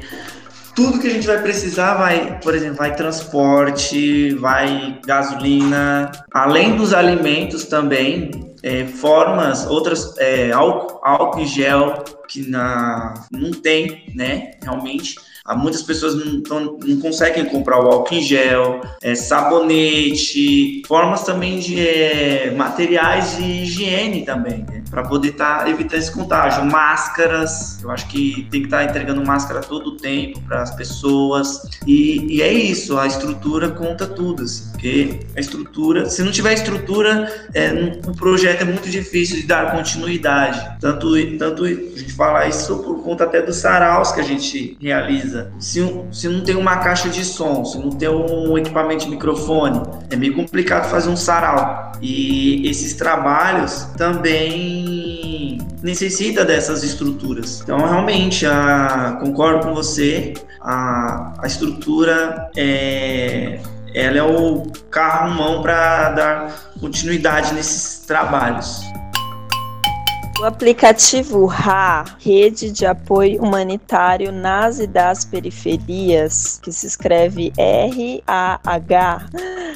tudo 0.76 1.00
que 1.00 1.08
a 1.08 1.10
gente 1.10 1.26
vai 1.26 1.42
precisar 1.42 1.96
vai, 1.96 2.40
por 2.42 2.54
exemplo, 2.54 2.76
vai 2.76 2.94
transporte, 2.96 4.36
vai 4.36 5.00
gasolina, 5.06 6.12
além 6.34 6.76
dos 6.76 6.94
alimentos 6.94 7.64
também, 7.66 8.54
é, 8.62 8.86
formas, 8.86 9.66
outras, 9.66 10.18
é, 10.18 10.52
álcool, 10.52 11.00
álcool 11.02 11.40
e 11.40 11.48
gel 11.48 12.04
que 12.28 12.48
na, 12.50 13.26
não 13.32 13.52
tem, 13.52 14.12
né? 14.14 14.54
Realmente 14.62 15.16
Muitas 15.54 15.84
pessoas 15.84 16.16
não, 16.16 16.42
não, 16.50 16.80
não 16.84 17.00
conseguem 17.00 17.46
comprar 17.46 17.80
o 17.80 17.88
álcool 17.88 18.16
em 18.16 18.22
gel, 18.24 18.82
é, 19.00 19.14
sabonete, 19.14 20.82
formas 20.88 21.22
também 21.22 21.60
de 21.60 21.88
é, 21.88 22.52
materiais 22.58 23.38
de 23.38 23.44
higiene 23.44 24.26
também, 24.26 24.66
né? 24.68 24.84
para 24.90 25.04
poder 25.04 25.30
estar 25.30 25.64
tá 25.64 25.98
esse 25.98 26.12
contágio. 26.12 26.66
Máscaras, 26.66 27.80
eu 27.84 27.92
acho 27.92 28.08
que 28.08 28.48
tem 28.50 28.62
que 28.62 28.68
estar 28.68 28.78
tá 28.78 28.86
entregando 28.86 29.24
máscara 29.24 29.62
todo 29.62 29.92
o 29.92 29.98
tempo 29.98 30.42
para 30.42 30.64
as 30.64 30.76
pessoas. 30.76 31.62
E, 31.86 32.26
e, 32.38 32.42
é 32.42 32.52
isso, 32.52 32.98
a 32.98 33.06
estrutura 33.06 33.70
conta 33.70 34.08
tudo, 34.08 34.44
assim, 34.44 34.72
porque 34.72 35.20
a 35.36 35.40
estrutura, 35.40 36.10
se 36.10 36.24
não 36.24 36.32
tiver 36.32 36.54
estrutura, 36.54 37.32
é, 37.54 38.00
o 38.08 38.16
projeto 38.16 38.62
é 38.62 38.66
muito 38.66 38.90
difícil 38.90 39.38
de 39.38 39.44
dar 39.44 39.72
continuidade. 39.76 40.80
Tanto, 40.80 41.14
tanto 41.38 41.66
fala 42.16 42.48
isso 42.48 42.78
por 42.80 43.04
conta 43.04 43.26
até 43.26 43.42
dos 43.42 43.58
saraus 43.58 44.12
que 44.12 44.22
a 44.22 44.24
gente 44.24 44.78
realiza. 44.82 45.52
Se, 45.60 45.80
se 46.12 46.28
não 46.28 46.42
tem 46.42 46.56
uma 46.56 46.78
caixa 46.78 47.10
de 47.10 47.24
som, 47.24 47.64
se 47.66 47.78
não 47.78 47.90
tem 47.90 48.10
um 48.10 48.58
equipamento 48.58 49.06
de 49.06 49.12
microfone, 49.12 49.82
é 50.10 50.16
meio 50.16 50.36
complicado 50.36 50.90
fazer 50.90 51.10
um 51.10 51.16
sarau. 51.16 51.92
E 52.02 52.68
esses 52.68 52.94
trabalhos 52.94 53.88
também 53.98 55.60
necessita 55.84 56.44
dessas 56.44 56.84
estruturas. 56.84 57.62
Então, 57.62 57.78
realmente, 57.78 58.46
a, 58.46 59.18
concordo 59.22 59.68
com 59.68 59.74
você, 59.74 60.34
a, 60.62 61.34
a 61.40 61.48
estrutura 61.48 62.50
é, 62.58 63.60
ela 63.94 64.18
é 64.18 64.24
o 64.24 64.64
carro 64.90 65.36
mão 65.36 65.62
para 65.62 66.10
dar 66.10 66.74
continuidade 66.80 67.54
nesses 67.54 68.00
trabalhos. 68.00 68.82
O 70.38 70.44
aplicativo 70.44 71.46
RA, 71.46 72.04
Rede 72.20 72.70
de 72.70 72.86
Apoio 72.86 73.42
Humanitário 73.42 74.34
nas 74.34 74.80
e 74.80 74.86
das 74.86 75.24
Periferias, 75.24 76.60
que 76.62 76.74
se 76.74 76.86
escreve 76.86 77.54
R-A-H, 77.58 79.30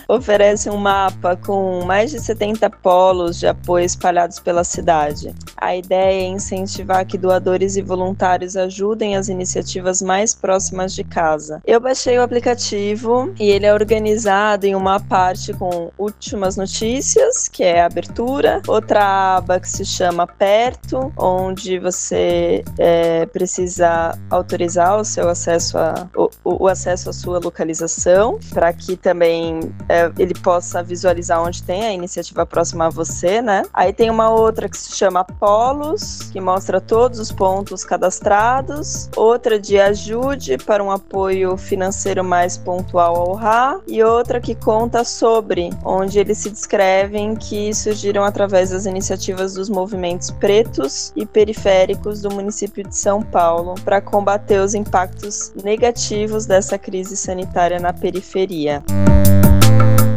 oferece 0.08 0.70
um 0.70 0.76
mapa 0.76 1.38
com 1.38 1.86
mais 1.86 2.12
de 2.12 2.20
70 2.20 2.70
polos 2.70 3.40
de 3.40 3.48
apoio 3.48 3.86
espalhados 3.86 4.40
pela 4.40 4.64
cidade. 4.66 5.34
A 5.56 5.76
ideia 5.76 6.24
é 6.24 6.28
incentivar 6.28 7.06
que 7.06 7.18
doadores 7.18 7.78
e 7.78 7.82
voluntários 7.82 8.58
ajudem 8.58 9.16
as 9.16 9.30
iniciativas 9.30 10.02
mais 10.02 10.36
próximas 10.36 10.94
de 10.94 11.04
casa. 11.04 11.62
Eu 11.66 11.80
baixei 11.80 12.18
o 12.18 12.24
aplicativo 12.24 13.34
e 13.40 13.50
ele 13.50 13.66
é 13.66 13.74
organizado 13.74 14.66
em 14.66 14.76
uma 14.76 15.00
parte 15.00 15.54
com 15.54 15.92
últimas 15.98 16.58
notícias, 16.58 17.48
que 17.48 17.64
é 17.64 17.82
a 17.82 17.86
abertura, 17.86 18.62
outra 18.68 19.38
aba 19.38 19.60
que 19.60 19.70
se 19.70 19.86
chama 19.86 20.28
perto, 20.50 21.14
onde 21.16 21.78
você 21.78 22.64
é, 22.80 23.28
precisa 23.28 24.18
autorizar 24.32 25.00
o 25.00 25.06
seu 25.06 25.30
acesso 25.30 25.78
a, 25.78 26.08
o, 26.16 26.30
o 26.44 26.68
acesso 26.68 27.12
à 27.12 27.14
sua 27.14 27.38
localização, 27.38 28.40
para 28.52 28.74
que 28.74 28.98
também 28.98 29.60
é, 29.88 30.12
ele 30.18 30.34
possa 30.34 30.82
visualizar 30.82 31.40
onde 31.40 31.62
tem 31.62 31.84
a 31.84 31.94
iniciativa 31.94 32.48
próxima 32.48 32.88
a 32.88 32.90
você, 32.90 33.44
né? 33.44 33.62
Aí 33.72 33.94
tem 33.94 34.10
uma 34.10 34.32
outra 34.32 34.68
que 34.68 34.76
se 34.76 34.98
chama 34.98 35.24
Polos, 35.24 36.32
que 36.32 36.42
mostra 36.42 36.82
todos 36.82 37.20
os 37.20 37.32
pontos 37.32 37.86
cadastrados, 37.86 39.08
outra 39.16 39.60
de 39.60 39.80
ajude 39.80 40.58
para 40.58 40.84
um 40.84 40.90
apoio 40.90 41.58
financeiro 41.58 42.24
mais 42.24 42.58
pontual 42.58 43.16
ao 43.16 43.34
RA, 43.36 43.80
e 43.88 44.02
outra 44.02 44.42
que 44.42 44.56
conta 44.56 45.04
sobre, 45.04 45.70
onde 45.86 46.18
eles 46.18 46.40
se 46.40 46.50
descrevem 46.50 47.36
que 47.36 47.72
surgiram 47.72 48.24
através 48.24 48.72
das 48.72 48.88
iniciativas 48.88 49.54
dos 49.54 49.70
movimentos 49.70 50.39
pretos 50.40 51.12
e 51.16 51.26
periféricos 51.26 52.22
do 52.22 52.32
município 52.32 52.84
de 52.84 52.96
São 52.96 53.22
Paulo 53.22 53.76
para 53.84 54.02
combater 54.02 54.60
os 54.60 54.74
impactos 54.74 55.54
negativos 55.64 56.46
dessa 56.46 56.78
crise 56.78 57.16
sanitária 57.18 57.80
na 57.80 57.94
periferia. 57.94 58.84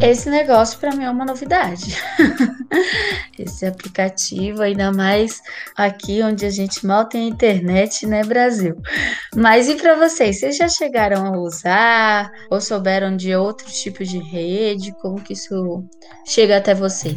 Esse 0.03 0.29
negócio 0.29 0.81
para 0.81 0.97
mim 0.97 1.05
é 1.05 1.11
uma 1.11 1.25
novidade. 1.25 1.97
Esse 3.39 3.65
aplicativo, 3.65 4.61
ainda 4.61 4.91
mais 4.91 5.41
aqui 5.77 6.21
onde 6.23 6.45
a 6.45 6.51
gente 6.51 6.85
mal 6.85 7.05
tem 7.05 7.29
internet, 7.29 8.05
né, 8.05 8.25
Brasil? 8.25 8.75
Mas 9.33 9.69
e 9.69 9.77
para 9.77 9.95
vocês? 9.95 10.41
Vocês 10.41 10.57
já 10.57 10.69
chegaram 10.69 11.25
a 11.25 11.39
usar 11.39 12.33
ou 12.51 12.61
souberam 12.61 13.17
de 13.17 13.33
outro 13.37 13.71
tipo 13.71 14.03
de 14.03 14.19
rede? 14.19 14.93
Como 15.01 15.23
que 15.23 15.35
isso 15.35 15.85
chega 16.27 16.57
até 16.57 16.75
vocês? 16.75 17.15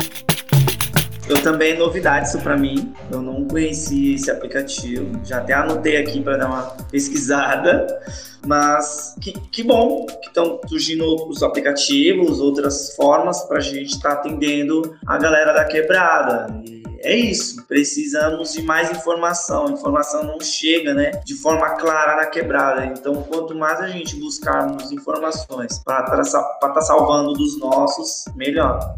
Eu 1.28 1.42
também, 1.42 1.78
novidade 1.78 2.28
isso 2.28 2.40
para 2.40 2.56
mim. 2.56 2.94
Eu 3.12 3.22
não 3.22 3.46
conheci 3.46 4.14
esse 4.14 4.30
aplicativo. 4.30 5.20
Já 5.24 5.40
até 5.40 5.54
anotei 5.54 5.98
aqui 5.98 6.22
para 6.22 6.38
dar 6.38 6.48
uma 6.48 6.64
pesquisada. 6.92 7.88
Mas 8.46 9.16
que, 9.20 9.32
que 9.32 9.64
bom 9.64 10.06
que 10.06 10.28
estão 10.28 10.60
surgindo 10.68 11.04
outros 11.04 11.42
aplicativos, 11.42 12.40
outras 12.40 12.96
formas 12.96 13.42
para 13.46 13.58
a 13.58 13.62
gente 13.62 13.96
estar 13.96 14.16
tá 14.16 14.20
atendendo 14.20 14.96
a 15.08 15.18
galera 15.18 15.52
da 15.52 15.66
quebrada. 15.66 16.62
E 16.64 16.84
é 17.00 17.16
isso, 17.16 17.66
precisamos 17.68 18.54
de 18.54 18.62
mais 18.62 18.92
informação. 18.92 19.72
Informação 19.72 20.24
não 20.24 20.40
chega, 20.40 20.94
né, 20.94 21.12
de 21.26 21.34
forma 21.36 21.72
clara 21.76 22.18
na 22.18 22.28
quebrada. 22.28 22.86
Então, 22.86 23.24
quanto 23.24 23.56
mais 23.56 23.80
a 23.80 23.88
gente 23.88 24.16
buscarmos 24.18 24.92
informações 24.92 25.80
para 25.84 26.22
estar 26.22 26.44
tá 26.60 26.82
salvando 26.82 27.34
dos 27.34 27.60
nossos, 27.60 28.26
melhor. 28.36 28.94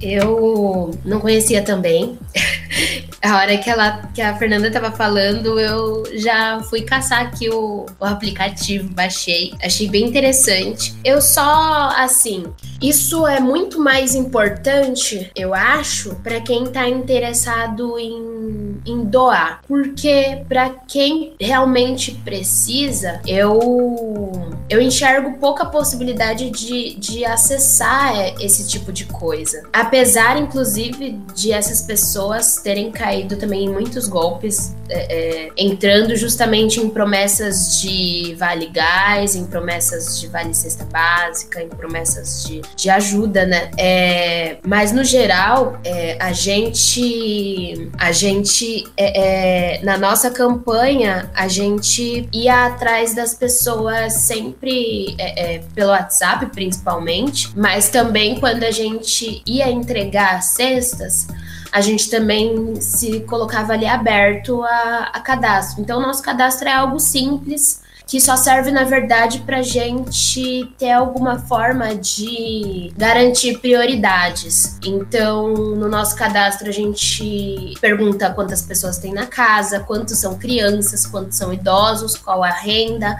Eu 0.00 0.90
não 1.04 1.20
conhecia 1.20 1.62
também. 1.62 2.18
A 3.22 3.36
hora 3.36 3.58
que, 3.58 3.68
ela, 3.68 4.08
que 4.14 4.22
a 4.22 4.34
Fernanda 4.38 4.68
estava 4.68 4.90
falando, 4.90 5.60
eu 5.60 6.04
já 6.14 6.62
fui 6.70 6.80
caçar 6.80 7.20
aqui 7.20 7.50
o, 7.50 7.84
o 8.00 8.04
aplicativo, 8.06 8.88
baixei, 8.94 9.52
achei 9.62 9.90
bem 9.90 10.06
interessante. 10.06 10.94
Eu 11.04 11.20
só, 11.20 11.90
assim, 11.98 12.46
isso 12.80 13.26
é 13.26 13.38
muito 13.40 13.78
mais 13.78 14.14
importante, 14.14 15.30
eu 15.36 15.52
acho, 15.52 16.14
para 16.16 16.40
quem 16.40 16.64
está 16.64 16.88
interessado 16.88 17.98
em, 17.98 18.80
em 18.86 19.04
doar. 19.04 19.60
Porque 19.68 20.42
para 20.48 20.70
quem 20.88 21.34
realmente 21.38 22.12
precisa, 22.24 23.20
eu, 23.26 24.32
eu 24.68 24.80
enxergo 24.80 25.38
pouca 25.38 25.66
possibilidade 25.66 26.50
de, 26.50 26.94
de 26.96 27.24
acessar 27.24 28.14
esse 28.40 28.66
tipo 28.66 28.90
de 28.92 29.04
coisa. 29.04 29.62
Apesar, 29.72 30.38
inclusive, 30.38 31.20
de 31.34 31.52
essas 31.52 31.82
pessoas 31.82 32.56
terem 32.56 32.90
caído 32.90 33.36
também 33.36 33.64
em 33.64 33.68
muitos 33.68 34.08
golpes, 34.08 34.74
é, 34.88 35.46
é, 35.46 35.50
entrando 35.56 36.16
justamente 36.16 36.80
em 36.80 36.88
promessas 36.88 37.80
de 37.80 38.34
vale 38.38 38.66
gás, 38.66 39.36
em 39.36 39.44
promessas 39.46 40.18
de 40.18 40.26
vale 40.26 40.54
cesta 40.54 40.84
básica, 40.84 41.62
em 41.62 41.68
promessas 41.68 42.44
de 42.44 42.60
de 42.76 42.90
ajuda, 42.90 43.44
né? 43.46 43.70
É, 43.76 44.56
mas 44.66 44.92
no 44.92 45.04
geral, 45.04 45.78
é, 45.84 46.16
a 46.20 46.32
gente, 46.32 47.90
a 47.98 48.12
gente 48.12 48.86
é, 48.96 49.78
é, 49.78 49.84
na 49.84 49.98
nossa 49.98 50.30
campanha, 50.30 51.30
a 51.34 51.48
gente 51.48 52.28
ia 52.32 52.66
atrás 52.66 53.14
das 53.14 53.34
pessoas 53.34 54.14
sempre 54.14 55.14
é, 55.18 55.56
é, 55.56 55.58
pelo 55.74 55.90
WhatsApp, 55.90 56.46
principalmente, 56.46 57.50
mas 57.56 57.88
também 57.88 58.38
quando 58.38 58.64
a 58.64 58.70
gente 58.70 59.42
ia 59.46 59.70
entregar 59.70 60.42
cestas 60.42 61.26
a 61.72 61.80
gente 61.80 62.10
também 62.10 62.80
se 62.80 63.20
colocava 63.20 63.74
ali 63.74 63.86
aberto 63.86 64.62
a, 64.64 65.10
a 65.12 65.20
cadastro. 65.20 65.80
Então, 65.80 66.00
nosso 66.00 66.22
cadastro 66.22 66.68
é 66.68 66.72
algo 66.72 66.98
simples 66.98 67.80
que 68.10 68.20
só 68.20 68.36
serve, 68.36 68.72
na 68.72 68.82
verdade, 68.82 69.38
para 69.46 69.62
gente 69.62 70.68
ter 70.76 70.90
alguma 70.90 71.38
forma 71.38 71.94
de 71.94 72.92
garantir 72.96 73.58
prioridades. 73.58 74.76
Então, 74.84 75.54
no 75.54 75.88
nosso 75.88 76.16
cadastro, 76.16 76.68
a 76.68 76.72
gente 76.72 77.72
pergunta 77.80 78.28
quantas 78.30 78.62
pessoas 78.62 78.98
tem 78.98 79.14
na 79.14 79.26
casa, 79.26 79.78
quantos 79.78 80.18
são 80.18 80.36
crianças, 80.36 81.06
quantos 81.06 81.38
são 81.38 81.52
idosos, 81.52 82.16
qual 82.16 82.42
a 82.42 82.50
renda 82.50 83.16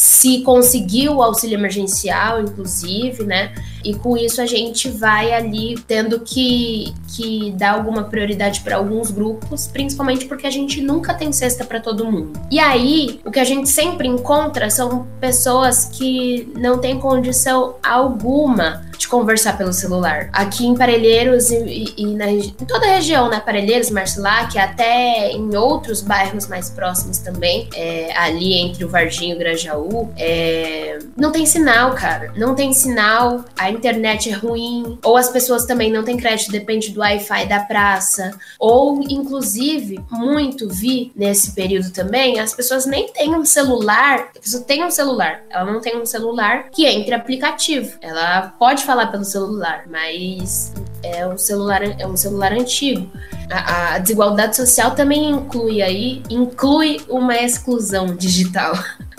se 0.00 0.40
conseguiu 0.40 1.16
o 1.16 1.22
auxílio 1.22 1.58
emergencial, 1.58 2.40
inclusive, 2.40 3.22
né? 3.22 3.52
E 3.84 3.94
com 3.94 4.16
isso 4.16 4.40
a 4.40 4.46
gente 4.46 4.88
vai 4.88 5.30
ali 5.30 5.74
tendo 5.86 6.20
que, 6.20 6.94
que 7.14 7.52
dar 7.52 7.72
alguma 7.72 8.04
prioridade 8.04 8.60
para 8.60 8.76
alguns 8.76 9.10
grupos, 9.10 9.66
principalmente 9.66 10.24
porque 10.24 10.46
a 10.46 10.50
gente 10.50 10.80
nunca 10.80 11.12
tem 11.12 11.30
cesta 11.32 11.66
para 11.66 11.80
todo 11.80 12.10
mundo. 12.10 12.32
E 12.50 12.58
aí, 12.58 13.20
o 13.26 13.30
que 13.30 13.38
a 13.38 13.44
gente 13.44 13.68
sempre 13.68 14.08
encontra 14.08 14.70
são 14.70 15.06
pessoas 15.20 15.84
que 15.84 16.50
não 16.56 16.78
têm 16.78 16.98
condição 16.98 17.74
alguma 17.82 18.88
de 19.00 19.08
conversar 19.08 19.56
pelo 19.56 19.72
celular. 19.72 20.28
Aqui 20.30 20.66
em 20.66 20.76
Parelheiros 20.76 21.50
e, 21.50 21.56
e, 21.56 21.94
e 21.96 22.06
na, 22.14 22.30
em 22.30 22.50
toda 22.68 22.86
a 22.86 22.96
região, 22.96 23.30
né? 23.30 23.40
Parelheiros, 23.40 23.90
Marcilac, 23.90 24.58
até 24.58 25.32
em 25.32 25.56
outros 25.56 26.02
bairros 26.02 26.46
mais 26.46 26.68
próximos 26.68 27.16
também, 27.16 27.66
é, 27.74 28.12
ali 28.14 28.52
entre 28.54 28.84
o 28.84 28.88
Varginho 28.90 29.32
e 29.32 29.36
o 29.36 29.38
Grajaú, 29.38 29.89
é, 30.16 30.98
não 31.16 31.32
tem 31.32 31.44
sinal, 31.46 31.94
cara. 31.94 32.32
Não 32.36 32.54
tem 32.54 32.72
sinal. 32.72 33.44
A 33.58 33.70
internet 33.70 34.30
é 34.30 34.32
ruim, 34.32 34.98
ou 35.04 35.16
as 35.16 35.28
pessoas 35.28 35.64
também 35.64 35.92
não 35.92 36.04
têm 36.04 36.16
crédito, 36.16 36.52
depende 36.52 36.90
do 36.90 37.00
Wi-Fi 37.00 37.46
da 37.46 37.60
praça, 37.60 38.32
ou 38.58 39.02
inclusive, 39.02 40.00
muito 40.10 40.68
vi 40.68 41.12
nesse 41.14 41.52
período 41.52 41.90
também, 41.90 42.40
as 42.40 42.54
pessoas 42.54 42.86
nem 42.86 43.12
têm 43.12 43.34
um 43.34 43.44
celular, 43.44 44.30
a 44.36 44.40
pessoa 44.40 44.62
tem 44.62 44.84
um 44.84 44.90
celular, 44.90 45.42
ela 45.50 45.70
não 45.70 45.80
tem 45.80 46.00
um 46.00 46.06
celular 46.06 46.70
que 46.70 46.86
entre 46.86 47.14
aplicativo. 47.14 47.98
Ela 48.00 48.54
pode 48.58 48.84
falar 48.84 49.08
pelo 49.08 49.24
celular, 49.24 49.84
mas 49.88 50.72
é 51.02 51.26
um 51.26 51.38
celular, 51.38 51.82
é 51.82 52.06
um 52.06 52.16
celular 52.16 52.52
antigo. 52.52 53.10
A, 53.50 53.94
a 53.94 53.98
desigualdade 53.98 54.56
social 54.56 54.92
também 54.92 55.30
inclui 55.30 55.82
aí, 55.82 56.22
inclui 56.30 57.00
uma 57.08 57.36
exclusão 57.36 58.14
digital. 58.14 58.74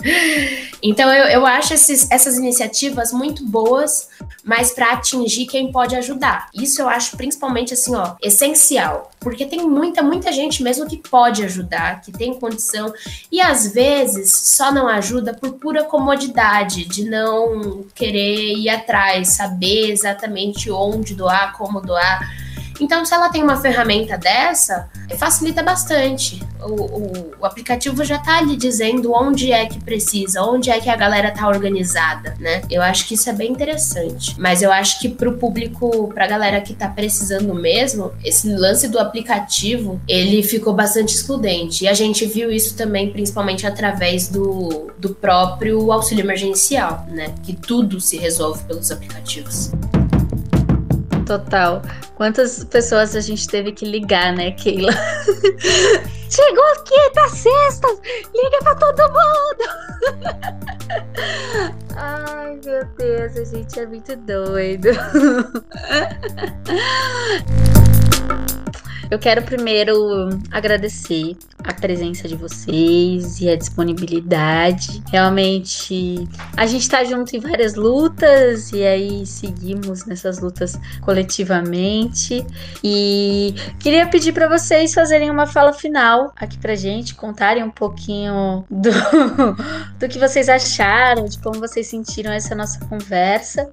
Então 0.82 1.12
eu, 1.12 1.26
eu 1.26 1.46
acho 1.46 1.74
esses, 1.74 2.10
essas 2.10 2.36
iniciativas 2.36 3.12
muito 3.12 3.46
boas, 3.46 4.08
mas 4.44 4.72
para 4.72 4.92
atingir 4.92 5.46
quem 5.46 5.70
pode 5.70 5.94
ajudar. 5.96 6.48
Isso 6.54 6.80
eu 6.80 6.88
acho 6.88 7.16
principalmente 7.16 7.74
assim, 7.74 7.94
ó, 7.94 8.14
essencial, 8.22 9.10
porque 9.20 9.46
tem 9.46 9.66
muita, 9.66 10.02
muita 10.02 10.32
gente 10.32 10.62
mesmo 10.62 10.88
que 10.88 10.96
pode 10.96 11.44
ajudar, 11.44 12.00
que 12.00 12.12
tem 12.12 12.34
condição 12.34 12.92
e 13.30 13.40
às 13.40 13.72
vezes 13.72 14.32
só 14.32 14.72
não 14.72 14.88
ajuda 14.88 15.34
por 15.34 15.54
pura 15.54 15.84
comodidade, 15.84 16.84
de 16.84 17.04
não 17.04 17.84
querer 17.94 18.54
ir 18.56 18.68
atrás, 18.68 19.36
saber 19.36 19.90
exatamente 19.90 20.70
onde 20.70 21.14
doar, 21.14 21.56
como 21.56 21.80
doar. 21.80 22.20
Então, 22.80 23.04
se 23.04 23.14
ela 23.14 23.28
tem 23.28 23.44
uma 23.44 23.60
ferramenta 23.60 24.18
dessa, 24.18 24.88
facilita 25.16 25.62
bastante. 25.62 26.42
O, 26.60 26.72
o, 26.72 27.34
o 27.40 27.46
aplicativo 27.46 28.04
já 28.04 28.16
está 28.16 28.38
ali 28.38 28.56
dizendo 28.56 29.12
onde 29.14 29.52
é 29.52 29.66
que 29.66 29.80
precisa, 29.80 30.42
onde 30.42 30.68
é 30.68 30.80
que 30.80 30.90
a 30.90 30.96
galera 30.96 31.30
tá 31.30 31.46
organizada, 31.46 32.34
né? 32.40 32.62
Eu 32.68 32.82
acho 32.82 33.06
que 33.06 33.14
isso 33.14 33.30
é 33.30 33.32
bem 33.32 33.52
interessante. 33.52 34.11
Mas 34.38 34.62
eu 34.62 34.72
acho 34.72 35.00
que 35.00 35.08
para 35.08 35.28
o 35.28 35.34
público, 35.34 36.12
para 36.14 36.24
a 36.24 36.28
galera 36.28 36.60
que 36.60 36.72
está 36.72 36.88
precisando 36.88 37.54
mesmo, 37.54 38.12
esse 38.24 38.48
lance 38.48 38.88
do 38.88 38.98
aplicativo, 38.98 40.00
ele 40.08 40.42
ficou 40.42 40.72
bastante 40.72 41.14
excludente. 41.14 41.84
E 41.84 41.88
a 41.88 41.94
gente 41.94 42.26
viu 42.26 42.50
isso 42.50 42.76
também, 42.76 43.10
principalmente 43.10 43.66
através 43.66 44.28
do, 44.28 44.90
do 44.98 45.14
próprio 45.14 45.92
auxílio 45.92 46.24
emergencial, 46.24 47.06
né? 47.08 47.34
Que 47.42 47.54
tudo 47.54 48.00
se 48.00 48.16
resolve 48.16 48.62
pelos 48.64 48.90
aplicativos. 48.90 49.72
Total. 51.26 51.82
Quantas 52.14 52.64
pessoas 52.64 53.16
a 53.16 53.20
gente 53.20 53.46
teve 53.48 53.72
que 53.72 53.84
ligar, 53.84 54.34
né, 54.34 54.52
Keila? 54.52 54.92
Chegou 56.32 56.64
aqui, 56.72 57.10
tá 57.12 57.28
sexta! 57.28 57.88
Liga 58.34 58.58
pra 58.62 58.74
todo 58.76 59.02
mundo! 59.12 59.64
Ai, 61.94 62.58
meu 62.64 62.86
Deus, 62.96 63.36
a 63.36 63.44
gente 63.44 63.78
é 63.78 63.84
muito 63.84 64.16
doido. 64.16 64.88
Eu 69.10 69.18
quero 69.18 69.42
primeiro 69.42 70.30
agradecer 70.50 71.36
a 71.64 71.72
presença 71.72 72.26
de 72.26 72.34
vocês 72.34 73.40
e 73.40 73.48
a 73.48 73.56
disponibilidade. 73.56 75.02
Realmente, 75.10 76.28
a 76.56 76.66
gente 76.66 76.88
tá 76.88 77.04
junto 77.04 77.36
em 77.36 77.40
várias 77.40 77.74
lutas 77.74 78.72
e 78.72 78.84
aí 78.84 79.26
seguimos 79.26 80.04
nessas 80.06 80.40
lutas 80.40 80.78
coletivamente. 81.02 82.44
E 82.82 83.54
queria 83.78 84.06
pedir 84.06 84.32
para 84.32 84.48
vocês 84.48 84.92
fazerem 84.94 85.30
uma 85.30 85.46
fala 85.46 85.72
final 85.72 86.32
aqui 86.36 86.58
pra 86.58 86.74
gente, 86.74 87.14
contarem 87.14 87.62
um 87.62 87.70
pouquinho 87.70 88.64
do, 88.70 88.90
do 89.98 90.08
que 90.08 90.18
vocês 90.18 90.48
acharam, 90.48 91.26
de 91.26 91.38
como 91.38 91.60
vocês 91.60 91.86
sentiram 91.86 92.32
essa 92.32 92.54
nossa 92.54 92.84
conversa. 92.86 93.68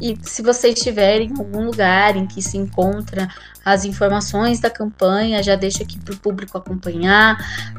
E 0.00 0.16
se 0.22 0.42
vocês 0.42 0.76
estiverem 0.76 1.28
em 1.28 1.38
algum 1.38 1.64
lugar 1.64 2.16
em 2.16 2.26
que 2.26 2.42
se 2.42 2.56
encontra 2.56 3.28
as 3.64 3.84
informações 3.84 4.60
da 4.60 4.68
campanha, 4.72 5.42
já 5.42 5.54
deixa 5.54 5.82
aqui 5.82 5.98
para 5.98 6.14
o 6.14 6.16
público 6.16 6.58
acompanhar. 6.58 7.36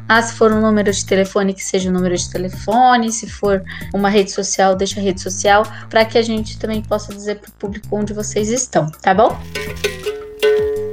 Ah, 0.07 0.21
se 0.21 0.33
for 0.33 0.51
um 0.51 0.61
número 0.61 0.91
de 0.91 1.05
telefone, 1.05 1.53
que 1.53 1.63
seja 1.63 1.89
o 1.89 1.91
um 1.91 1.95
número 1.95 2.15
de 2.15 2.29
telefone. 2.29 3.11
Se 3.11 3.29
for 3.29 3.63
uma 3.93 4.09
rede 4.09 4.31
social, 4.31 4.75
deixa 4.75 4.99
a 4.99 5.03
rede 5.03 5.21
social, 5.21 5.63
para 5.89 6.05
que 6.05 6.17
a 6.17 6.21
gente 6.21 6.57
também 6.57 6.81
possa 6.81 7.13
dizer 7.13 7.39
para 7.39 7.49
o 7.49 7.53
público 7.53 7.87
onde 7.91 8.13
vocês 8.13 8.49
estão, 8.49 8.89
tá 9.01 9.13
bom? 9.13 9.37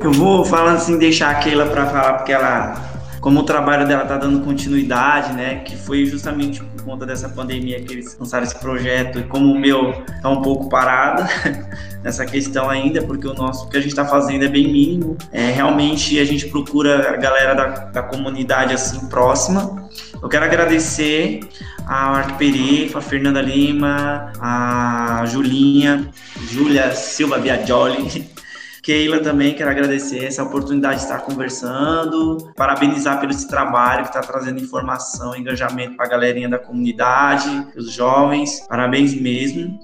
Eu 0.02 0.12
vou 0.12 0.44
falando 0.44 0.76
assim, 0.76 0.98
deixar 0.98 1.30
a 1.30 1.34
Keila 1.34 1.66
para 1.66 1.86
falar, 1.86 2.14
porque 2.14 2.32
ela 2.32 2.89
como 3.20 3.40
o 3.40 3.42
trabalho 3.42 3.86
dela 3.86 4.02
está 4.02 4.16
dando 4.16 4.40
continuidade, 4.40 5.34
né, 5.34 5.56
que 5.56 5.76
foi 5.76 6.06
justamente 6.06 6.62
por 6.62 6.84
conta 6.84 7.04
dessa 7.04 7.28
pandemia 7.28 7.80
que 7.82 7.92
eles 7.92 8.16
lançaram 8.18 8.44
esse 8.44 8.58
projeto 8.58 9.18
e 9.18 9.24
como 9.24 9.52
o 9.52 9.58
meu 9.58 9.90
está 9.90 10.28
um 10.30 10.40
pouco 10.40 10.68
parado 10.68 11.22
nessa 12.02 12.24
questão 12.24 12.68
ainda, 12.68 13.02
porque 13.02 13.26
o 13.26 13.34
nosso 13.34 13.66
o 13.66 13.68
que 13.68 13.76
a 13.76 13.80
gente 13.80 13.90
está 13.90 14.06
fazendo 14.06 14.44
é 14.44 14.48
bem 14.48 14.72
mínimo. 14.72 15.18
É, 15.30 15.50
realmente 15.50 16.18
a 16.18 16.24
gente 16.24 16.46
procura 16.48 17.10
a 17.10 17.16
galera 17.16 17.54
da, 17.54 17.66
da 17.66 18.02
comunidade 18.02 18.72
assim 18.72 19.06
próxima. 19.08 19.88
Eu 20.22 20.28
quero 20.28 20.44
agradecer 20.44 21.40
a 21.86 22.10
Marco 22.10 22.38
Perico, 22.38 22.98
a 22.98 23.02
Fernanda 23.02 23.40
Lima, 23.42 24.32
a 24.40 25.24
Julinha, 25.26 26.08
Júlia 26.50 26.94
Silva 26.94 27.38
Biagioli, 27.38 28.26
Keila 28.82 29.20
também, 29.20 29.54
quero 29.54 29.70
agradecer 29.70 30.24
essa 30.24 30.42
oportunidade 30.42 30.96
de 30.96 31.02
estar 31.02 31.18
conversando, 31.20 32.52
parabenizar 32.56 33.20
pelo 33.20 33.32
esse 33.32 33.46
trabalho 33.46 34.02
que 34.02 34.08
está 34.08 34.20
trazendo 34.20 34.60
informação, 34.60 35.36
engajamento 35.36 35.96
para 35.96 36.06
a 36.06 36.08
galerinha 36.08 36.48
da 36.48 36.58
comunidade, 36.58 37.66
os 37.76 37.92
jovens, 37.92 38.60
parabéns 38.68 39.14
mesmo. 39.14 39.78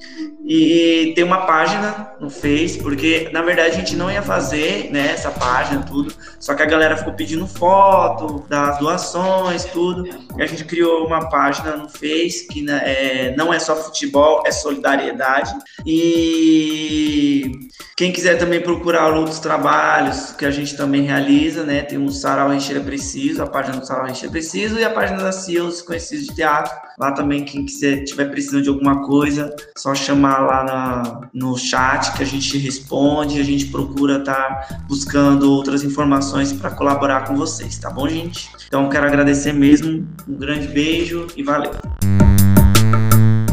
E 0.44 1.12
tem 1.14 1.24
uma 1.24 1.46
página 1.46 2.12
no 2.20 2.30
Face, 2.30 2.78
porque 2.78 3.28
na 3.32 3.42
verdade 3.42 3.70
a 3.70 3.78
gente 3.78 3.96
não 3.96 4.10
ia 4.10 4.22
fazer 4.22 4.90
né, 4.92 5.12
essa 5.12 5.30
página, 5.30 5.82
tudo, 5.82 6.12
só 6.38 6.54
que 6.54 6.62
a 6.62 6.66
galera 6.66 6.96
ficou 6.96 7.12
pedindo 7.12 7.46
foto 7.46 8.44
das 8.48 8.78
doações, 8.78 9.64
tudo, 9.66 10.08
e 10.36 10.42
a 10.42 10.46
gente 10.46 10.64
criou 10.64 11.06
uma 11.06 11.28
página 11.28 11.76
no 11.76 11.88
Face 11.88 12.46
que 12.48 12.62
né, 12.62 12.80
é, 12.84 13.34
não 13.36 13.52
é 13.52 13.58
só 13.58 13.76
futebol, 13.76 14.42
é 14.46 14.50
solidariedade. 14.50 15.52
E 15.84 17.50
quem 17.96 18.12
quiser 18.12 18.38
também 18.38 18.60
procurar 18.60 18.85
outros 18.94 19.40
trabalhos 19.40 20.32
que 20.32 20.44
a 20.44 20.50
gente 20.50 20.76
também 20.76 21.02
realiza, 21.02 21.64
né? 21.64 21.82
Tem 21.82 21.98
o 21.98 22.10
Sarau 22.10 22.50
Recheira 22.50 22.80
Preciso, 22.80 23.42
a 23.42 23.46
página 23.46 23.78
do 23.78 23.86
Sarau 23.86 24.06
Recheira 24.06 24.30
Preciso 24.30 24.78
e 24.78 24.84
a 24.84 24.90
página 24.90 25.22
da 25.22 25.32
CIOs 25.32 25.82
Conhecidos 25.82 26.26
de 26.26 26.34
Teatro. 26.34 26.72
Lá 26.98 27.12
também, 27.12 27.44
quem 27.44 27.64
quiser, 27.64 28.04
tiver 28.04 28.26
precisando 28.26 28.62
de 28.62 28.68
alguma 28.68 29.04
coisa, 29.06 29.54
só 29.76 29.94
chamar 29.94 30.38
lá 30.38 30.64
na, 30.64 31.20
no 31.34 31.56
chat 31.56 32.12
que 32.16 32.22
a 32.22 32.26
gente 32.26 32.56
responde. 32.58 33.40
A 33.40 33.44
gente 33.44 33.66
procura 33.66 34.18
estar 34.18 34.34
tá 34.34 34.78
buscando 34.88 35.50
outras 35.50 35.82
informações 35.82 36.52
para 36.52 36.70
colaborar 36.70 37.26
com 37.26 37.34
vocês, 37.34 37.78
tá 37.78 37.90
bom, 37.90 38.08
gente? 38.08 38.50
Então, 38.66 38.88
quero 38.88 39.06
agradecer 39.06 39.52
mesmo. 39.52 40.06
Um 40.28 40.34
grande 40.34 40.68
beijo 40.68 41.26
e 41.36 41.42
valeu! 41.42 42.25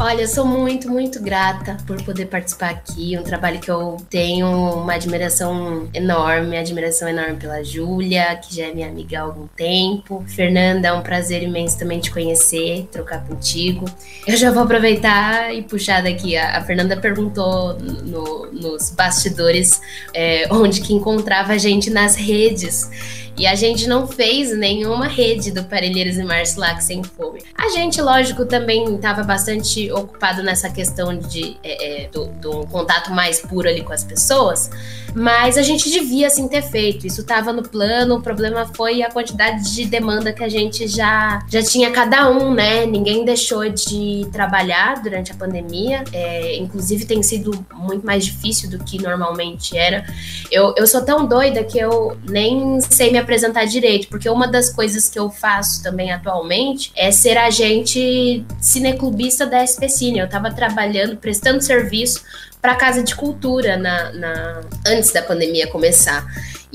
Olha, 0.06 0.28
sou 0.28 0.44
muito, 0.44 0.90
muito 0.90 1.18
grata 1.18 1.78
por 1.86 1.96
poder 2.02 2.26
participar 2.26 2.68
aqui. 2.68 3.16
Um 3.18 3.22
trabalho 3.22 3.58
que 3.58 3.70
eu 3.70 3.96
tenho 4.10 4.46
uma 4.46 4.92
admiração 4.92 5.88
enorme, 5.94 6.58
admiração 6.58 7.08
enorme 7.08 7.36
pela 7.36 7.64
Júlia, 7.64 8.36
que 8.36 8.54
já 8.54 8.66
é 8.66 8.74
minha 8.74 8.86
amiga 8.86 9.18
há 9.18 9.22
algum 9.22 9.46
tempo. 9.46 10.22
Fernanda, 10.28 10.88
é 10.88 10.92
um 10.92 11.00
prazer 11.00 11.42
imenso 11.42 11.78
também 11.78 12.00
te 12.00 12.10
conhecer, 12.10 12.86
trocar 12.92 13.24
contigo. 13.26 13.86
Eu 14.26 14.36
já 14.36 14.50
vou 14.50 14.64
aproveitar 14.64 15.54
e 15.54 15.62
puxar 15.62 16.02
daqui. 16.02 16.36
A, 16.36 16.58
a 16.58 16.60
Fernanda 16.62 16.98
perguntou 16.98 17.72
no, 17.80 18.52
nos 18.52 18.90
bastidores 18.90 19.80
é, 20.12 20.46
onde 20.52 20.82
que 20.82 20.92
encontrava 20.92 21.54
a 21.54 21.58
gente 21.58 21.88
nas 21.88 22.14
redes. 22.14 23.23
E 23.36 23.46
a 23.46 23.54
gente 23.54 23.88
não 23.88 24.06
fez 24.06 24.56
nenhuma 24.56 25.08
rede 25.08 25.50
do 25.50 25.64
Parelheiros 25.64 26.16
e 26.16 26.22
Marcilac 26.22 26.82
sem 26.82 27.02
fome. 27.02 27.42
A 27.56 27.68
gente, 27.70 28.00
lógico, 28.00 28.44
também 28.46 28.94
estava 28.94 29.24
bastante 29.24 29.90
ocupado 29.90 30.42
nessa 30.42 30.70
questão 30.70 31.16
de, 31.18 31.56
é, 31.62 32.04
é, 32.04 32.08
do, 32.08 32.64
contato 32.70 33.10
mais 33.10 33.40
puro 33.40 33.68
ali 33.68 33.82
com 33.82 33.92
as 33.92 34.04
pessoas, 34.04 34.70
mas 35.14 35.58
a 35.58 35.62
gente 35.62 35.90
devia 35.90 36.30
sim 36.30 36.46
ter 36.46 36.62
feito. 36.62 37.06
Isso 37.06 37.22
estava 37.22 37.52
no 37.52 37.62
plano, 37.62 38.16
o 38.16 38.22
problema 38.22 38.70
foi 38.76 39.02
a 39.02 39.10
quantidade 39.10 39.74
de 39.74 39.84
demanda 39.84 40.32
que 40.32 40.44
a 40.44 40.48
gente 40.48 40.86
já, 40.86 41.44
já 41.48 41.62
tinha 41.62 41.90
cada 41.90 42.30
um, 42.30 42.54
né? 42.54 42.86
Ninguém 42.86 43.24
deixou 43.24 43.68
de 43.68 44.28
trabalhar 44.32 45.02
durante 45.02 45.32
a 45.32 45.34
pandemia, 45.34 46.04
é, 46.12 46.56
inclusive 46.56 47.04
tem 47.04 47.22
sido 47.22 47.66
muito 47.74 48.06
mais 48.06 48.24
difícil 48.24 48.70
do 48.70 48.78
que 48.78 49.02
normalmente 49.02 49.76
era. 49.76 50.06
Eu, 50.50 50.72
eu 50.76 50.86
sou 50.86 51.04
tão 51.04 51.26
doida 51.26 51.64
que 51.64 51.78
eu 51.78 52.16
nem 52.28 52.80
sei 52.80 53.10
me 53.10 53.23
apresentar 53.24 53.64
direito, 53.64 54.08
porque 54.08 54.28
uma 54.28 54.46
das 54.46 54.70
coisas 54.70 55.10
que 55.10 55.18
eu 55.18 55.28
faço 55.30 55.82
também 55.82 56.12
atualmente 56.12 56.92
é 56.94 57.10
ser 57.10 57.36
agente 57.36 58.44
cineclubista 58.60 59.44
da 59.44 59.66
SP 59.66 59.88
Cine. 59.88 60.20
Eu 60.20 60.26
estava 60.26 60.52
trabalhando, 60.52 61.16
prestando 61.16 61.60
serviço 61.62 62.22
para 62.62 62.72
a 62.72 62.76
Casa 62.76 63.02
de 63.02 63.14
Cultura 63.14 63.76
na, 63.76 64.12
na, 64.12 64.60
antes 64.86 65.12
da 65.12 65.20
pandemia 65.20 65.66
começar. 65.66 66.24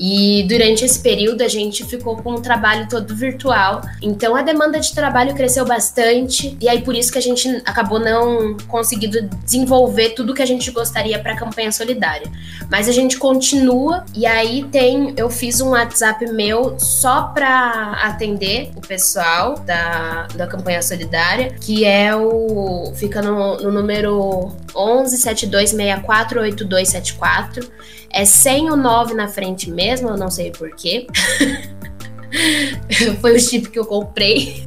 E 0.02 0.44
durante 0.44 0.82
esse 0.82 0.98
período 0.98 1.42
a 1.42 1.48
gente 1.48 1.84
ficou 1.84 2.16
com 2.16 2.32
o 2.32 2.40
trabalho 2.40 2.88
todo 2.88 3.14
virtual. 3.14 3.82
Então 4.00 4.34
a 4.34 4.40
demanda 4.40 4.80
de 4.80 4.94
trabalho 4.94 5.34
cresceu 5.34 5.66
bastante 5.66 6.56
e 6.58 6.66
aí 6.70 6.80
por 6.80 6.96
isso 6.96 7.12
que 7.12 7.18
a 7.18 7.22
gente 7.22 7.46
acabou 7.66 8.00
não 8.00 8.56
conseguindo 8.66 9.20
desenvolver 9.44 10.10
tudo 10.10 10.32
que 10.32 10.40
a 10.40 10.46
gente 10.46 10.70
gostaria 10.70 11.18
para 11.18 11.34
a 11.34 11.36
campanha 11.36 11.70
solidária. 11.70 12.26
Mas 12.70 12.88
a 12.88 12.92
gente 12.92 13.18
continua 13.18 14.06
e 14.14 14.24
aí 14.24 14.64
tem, 14.72 15.12
eu 15.18 15.28
fiz 15.28 15.60
um 15.60 15.70
WhatsApp 15.70 16.24
meu 16.32 16.78
só 16.78 17.24
para 17.24 17.92
atender 18.02 18.70
o 18.76 18.80
pessoal 18.80 19.58
da, 19.58 20.28
da 20.34 20.46
campanha 20.46 20.80
solidária, 20.80 21.54
que 21.60 21.84
é 21.84 22.16
o 22.16 22.90
fica 22.94 23.20
no, 23.20 23.58
no 23.58 23.70
número 23.70 24.50
11 24.74 25.18
7264 25.18 26.40
8274 26.40 27.70
é 28.12 28.24
sem 28.24 28.70
o 28.70 28.76
9 28.76 29.14
na 29.14 29.28
frente 29.28 29.70
mesmo, 29.70 30.08
eu 30.08 30.16
não 30.16 30.30
sei 30.30 30.50
porquê. 30.50 31.06
Foi 33.20 33.36
o 33.36 33.40
chip 33.40 33.70
que 33.70 33.78
eu 33.78 33.84
comprei. 33.84 34.64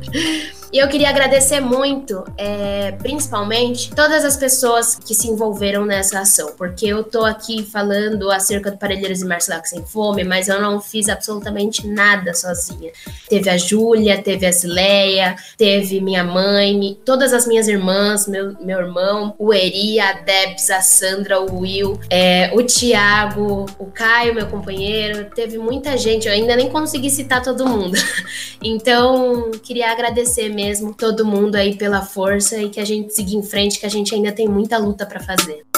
E 0.73 0.79
eu 0.79 0.87
queria 0.87 1.09
agradecer 1.09 1.59
muito, 1.59 2.23
é, 2.35 2.93
principalmente, 2.93 3.93
todas 3.93 4.25
as 4.25 4.35
pessoas 4.35 4.95
que 4.95 5.13
se 5.13 5.27
envolveram 5.27 5.85
nessa 5.85 6.21
ação, 6.21 6.51
porque 6.57 6.87
eu 6.87 7.03
tô 7.03 7.23
aqui 7.23 7.63
falando 7.63 8.31
acerca 8.31 8.71
do 8.71 8.77
Parelheiros 8.79 9.21
e 9.21 9.25
Marcelac 9.25 9.69
Sem 9.69 9.85
Fome, 9.85 10.23
mas 10.23 10.47
eu 10.47 10.59
não 10.59 10.81
fiz 10.81 11.09
absolutamente 11.09 11.85
nada 11.85 12.33
sozinha. 12.33 12.91
Teve 13.29 13.51
a 13.51 13.55
Júlia, 13.55 14.19
teve 14.23 14.47
a 14.47 14.51
Zileia, 14.51 15.35
teve 15.55 16.01
minha 16.01 16.23
mãe, 16.23 16.97
todas 17.05 17.33
as 17.33 17.45
minhas 17.45 17.67
irmãs, 17.67 18.27
meu, 18.27 18.55
meu 18.59 18.79
irmão, 18.79 19.35
o 19.37 19.53
Eri, 19.53 19.99
a 19.99 20.13
Debs, 20.13 20.71
a 20.71 20.81
Sandra, 20.81 21.39
o 21.39 21.59
Will, 21.59 21.99
é, 22.09 22.49
o 22.51 22.63
Tiago, 22.63 23.67
o 23.77 23.85
Caio, 23.91 24.33
meu 24.33 24.47
companheiro, 24.47 25.29
teve 25.35 25.59
muita 25.59 25.95
gente, 25.99 26.27
eu 26.27 26.33
ainda 26.33 26.55
nem 26.55 26.67
consegui 26.67 27.11
citar 27.11 27.43
todo 27.43 27.67
mundo. 27.67 27.95
Então, 28.65 29.51
queria 29.61 29.91
agradecer 29.91 30.47
mesmo 30.47 30.62
mesmo 30.63 30.93
todo 30.93 31.25
mundo 31.25 31.55
aí 31.55 31.75
pela 31.75 32.01
força 32.01 32.57
e 32.57 32.69
que 32.69 32.79
a 32.79 32.85
gente 32.85 33.13
siga 33.13 33.35
em 33.35 33.43
frente, 33.43 33.79
que 33.79 33.85
a 33.85 33.89
gente 33.89 34.15
ainda 34.15 34.31
tem 34.31 34.47
muita 34.47 34.77
luta 34.77 35.05
para 35.05 35.19
fazer. 35.19 35.72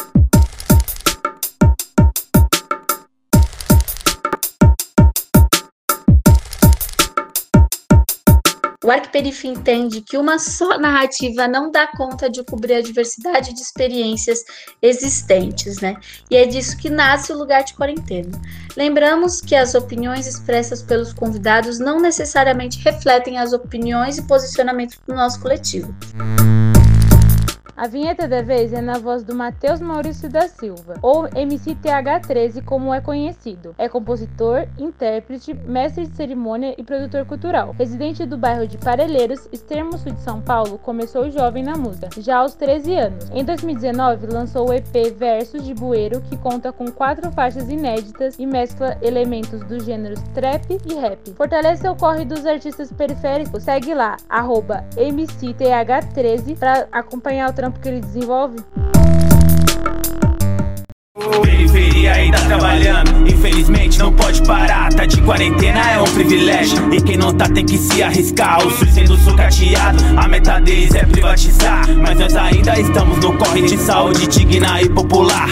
O 8.85 8.91
Arquiperif 8.91 9.47
entende 9.47 9.99
que 9.99 10.15
uma 10.15 10.37
só 10.37 10.77
narrativa 10.77 11.47
não 11.47 11.71
dá 11.71 11.87
conta 11.87 12.29
de 12.29 12.43
cobrir 12.43 12.75
a 12.75 12.81
diversidade 12.81 13.51
de 13.51 13.59
experiências 13.59 14.43
existentes, 14.79 15.81
né? 15.81 15.97
E 16.29 16.35
é 16.35 16.45
disso 16.45 16.77
que 16.77 16.87
nasce 16.87 17.33
o 17.33 17.37
lugar 17.37 17.63
de 17.63 17.73
quarentena. 17.73 18.39
Lembramos 18.77 19.41
que 19.41 19.55
as 19.55 19.73
opiniões 19.73 20.27
expressas 20.27 20.83
pelos 20.83 21.13
convidados 21.13 21.79
não 21.79 21.99
necessariamente 21.99 22.77
refletem 22.77 23.39
as 23.39 23.53
opiniões 23.53 24.19
e 24.19 24.27
posicionamentos 24.27 24.99
do 25.07 25.15
nosso 25.15 25.41
coletivo. 25.41 25.91
A 27.77 27.87
vinheta 27.87 28.25
da 28.25 28.41
vez 28.41 28.71
é 28.71 28.79
na 28.79 28.97
voz 28.97 29.21
do 29.21 29.35
Matheus 29.35 29.81
Maurício 29.81 30.29
da 30.29 30.47
Silva, 30.47 30.93
ou 31.01 31.23
MCTH13 31.23 32.63
como 32.63 32.93
é 32.93 33.01
conhecido. 33.01 33.75
É 33.77 33.89
compositor, 33.89 34.65
intérprete, 34.79 35.53
mestre 35.53 36.07
de 36.07 36.15
cerimônia 36.15 36.73
e 36.77 36.83
produtor 36.83 37.25
cultural. 37.25 37.75
Residente 37.77 38.25
do 38.25 38.37
bairro 38.37 38.65
de 38.65 38.77
Parelheiros, 38.77 39.49
extremo 39.51 39.97
sul 39.97 40.13
de 40.13 40.21
São 40.21 40.39
Paulo, 40.39 40.77
começou 40.77 41.29
jovem 41.29 41.65
na 41.65 41.75
música, 41.75 42.07
já 42.17 42.37
aos 42.37 42.53
13 42.53 42.95
anos. 42.95 43.29
Em 43.31 43.43
2019, 43.43 44.27
lançou 44.27 44.69
o 44.69 44.73
EP 44.73 45.13
Versos 45.13 45.65
de 45.65 45.73
Bueiro, 45.73 46.21
que 46.21 46.37
conta 46.37 46.71
com 46.71 46.89
quatro 46.89 47.29
faixas 47.33 47.69
inéditas 47.69 48.39
e 48.39 48.45
mescla 48.45 48.97
elementos 49.01 49.59
dos 49.65 49.83
gêneros 49.83 50.21
trap 50.33 50.77
e 50.89 50.93
rap. 50.93 51.33
Fortalece 51.33 51.85
o 51.89 51.95
corre 51.95 52.23
dos 52.23 52.45
artistas 52.45 52.89
periféricos. 52.93 53.63
Segue 53.63 53.93
lá, 53.93 54.15
MCTH13, 54.95 56.57
para 56.57 56.87
acompanhar 56.89 57.49
o 57.49 57.64
trampo 57.65 57.79
que 57.79 57.89
ele 57.89 57.99
desenvolve? 58.01 58.57
Periferia 61.41 62.13
ainda 62.13 62.37
trabalhando, 62.41 63.27
infelizmente 63.27 63.97
não 63.97 64.13
pode 64.13 64.41
parar. 64.43 64.93
Tá 64.93 65.05
de 65.05 65.19
quarentena 65.21 65.79
é 65.91 65.99
um 65.99 66.13
privilégio. 66.13 66.93
E 66.93 67.01
quem 67.01 67.17
não 67.17 67.33
tá 67.33 67.49
tem 67.49 67.65
que 67.65 67.77
se 67.77 68.03
arriscar. 68.03 68.65
O 68.65 68.69
SUS 68.69 68.93
sendo 68.93 69.17
sucateado, 69.17 70.03
a 70.17 70.27
meta 70.27 70.59
deles 70.59 70.93
é 70.93 71.05
privatizar. 71.05 71.87
Mas 71.97 72.19
nós 72.19 72.35
ainda 72.35 72.79
estamos 72.79 73.17
no 73.17 73.35
corre 73.37 73.63
de 73.63 73.77
saúde 73.77 74.27
digna 74.27 74.81
e 74.81 74.89
popular 74.89 75.49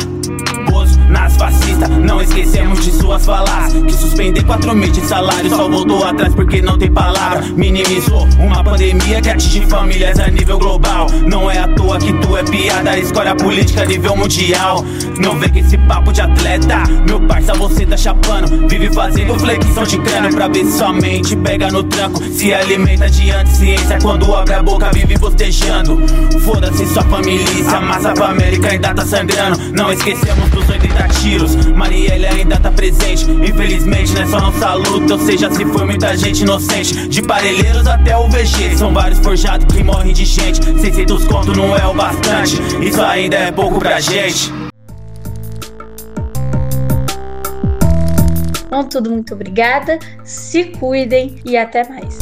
nas 1.10 1.36
fascistas. 1.36 1.90
Não 1.90 2.22
esquecemos 2.22 2.84
de 2.84 2.92
suas 2.92 3.26
falácias. 3.26 3.84
Que 3.84 3.94
suspender 3.94 4.44
quatro 4.44 4.76
meses 4.76 4.94
de 4.94 5.02
salário 5.08 5.50
só 5.50 5.70
voltou 5.70 6.04
atrás 6.04 6.34
porque 6.34 6.62
não 6.62 6.78
tem 6.78 6.92
palavra. 6.92 7.42
Minimizou 7.56 8.28
uma 8.40 8.64
pandemia 8.64 9.22
que 9.22 9.30
atinge 9.30 9.66
famílias 9.66 10.20
a 10.20 10.28
nível 10.28 10.58
global. 10.58 11.08
Não 11.28 11.50
é 11.50 11.60
à 11.60 11.68
toa 11.68 11.98
que 12.00 12.14
tu 12.14 12.38
é 12.38 12.44
piada, 12.44 12.98
escolhe 12.98 13.30
a 13.30 13.36
política 13.36 13.84
a 13.84 13.86
nível 13.86 14.16
mundial. 14.16 14.84
Não 15.20 15.40
vê 15.40 15.50
que 15.50 15.60
esse 15.60 15.78
papo 15.78 16.12
de 16.12 16.22
atleta, 16.22 16.84
meu 17.08 17.20
parça, 17.22 17.54
você 17.54 17.86
tá 17.86 17.98
chapando. 17.98 18.68
Vive 18.68 18.92
fazendo 18.94 19.38
flexão 19.40 19.84
de 19.84 19.98
crânio 20.00 20.34
pra 20.34 20.48
ver 20.48 20.66
se 20.66 20.78
sua 20.78 20.94
mente 20.94 21.36
pega 21.36 21.70
no 21.70 21.84
tranco. 21.84 22.24
Se 22.24 22.54
alimenta 22.54 23.10
de 23.10 23.32
anticiência 23.32 24.00
quando 24.02 24.34
abre 24.34 24.54
a 24.54 24.64
boca, 24.64 24.92
vive 24.92 25.18
bostejando. 25.18 26.02
Foda-se 26.44 26.86
sua 26.88 27.04
família, 27.04 27.46
a 27.76 27.82
massa 27.82 28.14
pra 28.14 28.28
América 28.28 28.70
ainda 28.70 28.94
tá 28.94 29.06
sangrando. 29.06 29.60
Não 29.74 29.92
esquecemos 29.92 30.50
dos 30.50 30.68
80 30.70 30.93
tiros. 31.22 31.56
Marielle 31.68 32.26
ainda 32.26 32.58
tá 32.58 32.72
presente. 32.72 33.30
Infelizmente, 33.30 34.14
nessa 34.14 34.40
nossa 34.40 34.74
luta, 34.74 35.14
ou 35.14 35.20
seja, 35.20 35.50
se 35.52 35.66
foi 35.66 35.86
muita 35.86 36.16
gente 36.18 36.42
inocente. 36.42 37.08
De 37.08 37.22
parelheiros 37.22 37.88
até 37.88 38.16
o 38.18 38.28
VG. 38.30 38.78
São 38.78 38.94
vários 38.94 39.20
forjados 39.20 39.74
que 39.74 39.84
morrem 39.84 40.14
de 40.14 40.26
gente. 40.26 40.64
600 40.80 41.26
conto 41.26 41.56
não 41.56 41.76
é 41.76 41.86
o 41.86 41.94
bastante. 41.94 42.62
Isso 42.82 43.02
ainda 43.02 43.36
é 43.36 43.52
pouco 43.52 43.80
pra 43.80 44.00
gente. 44.00 44.52
Bom, 48.70 48.84
tudo 48.84 49.12
muito 49.12 49.34
obrigada. 49.34 50.00
Se 50.24 50.66
cuidem 50.66 51.36
e 51.46 51.56
até 51.56 51.88
mais. 51.88 52.18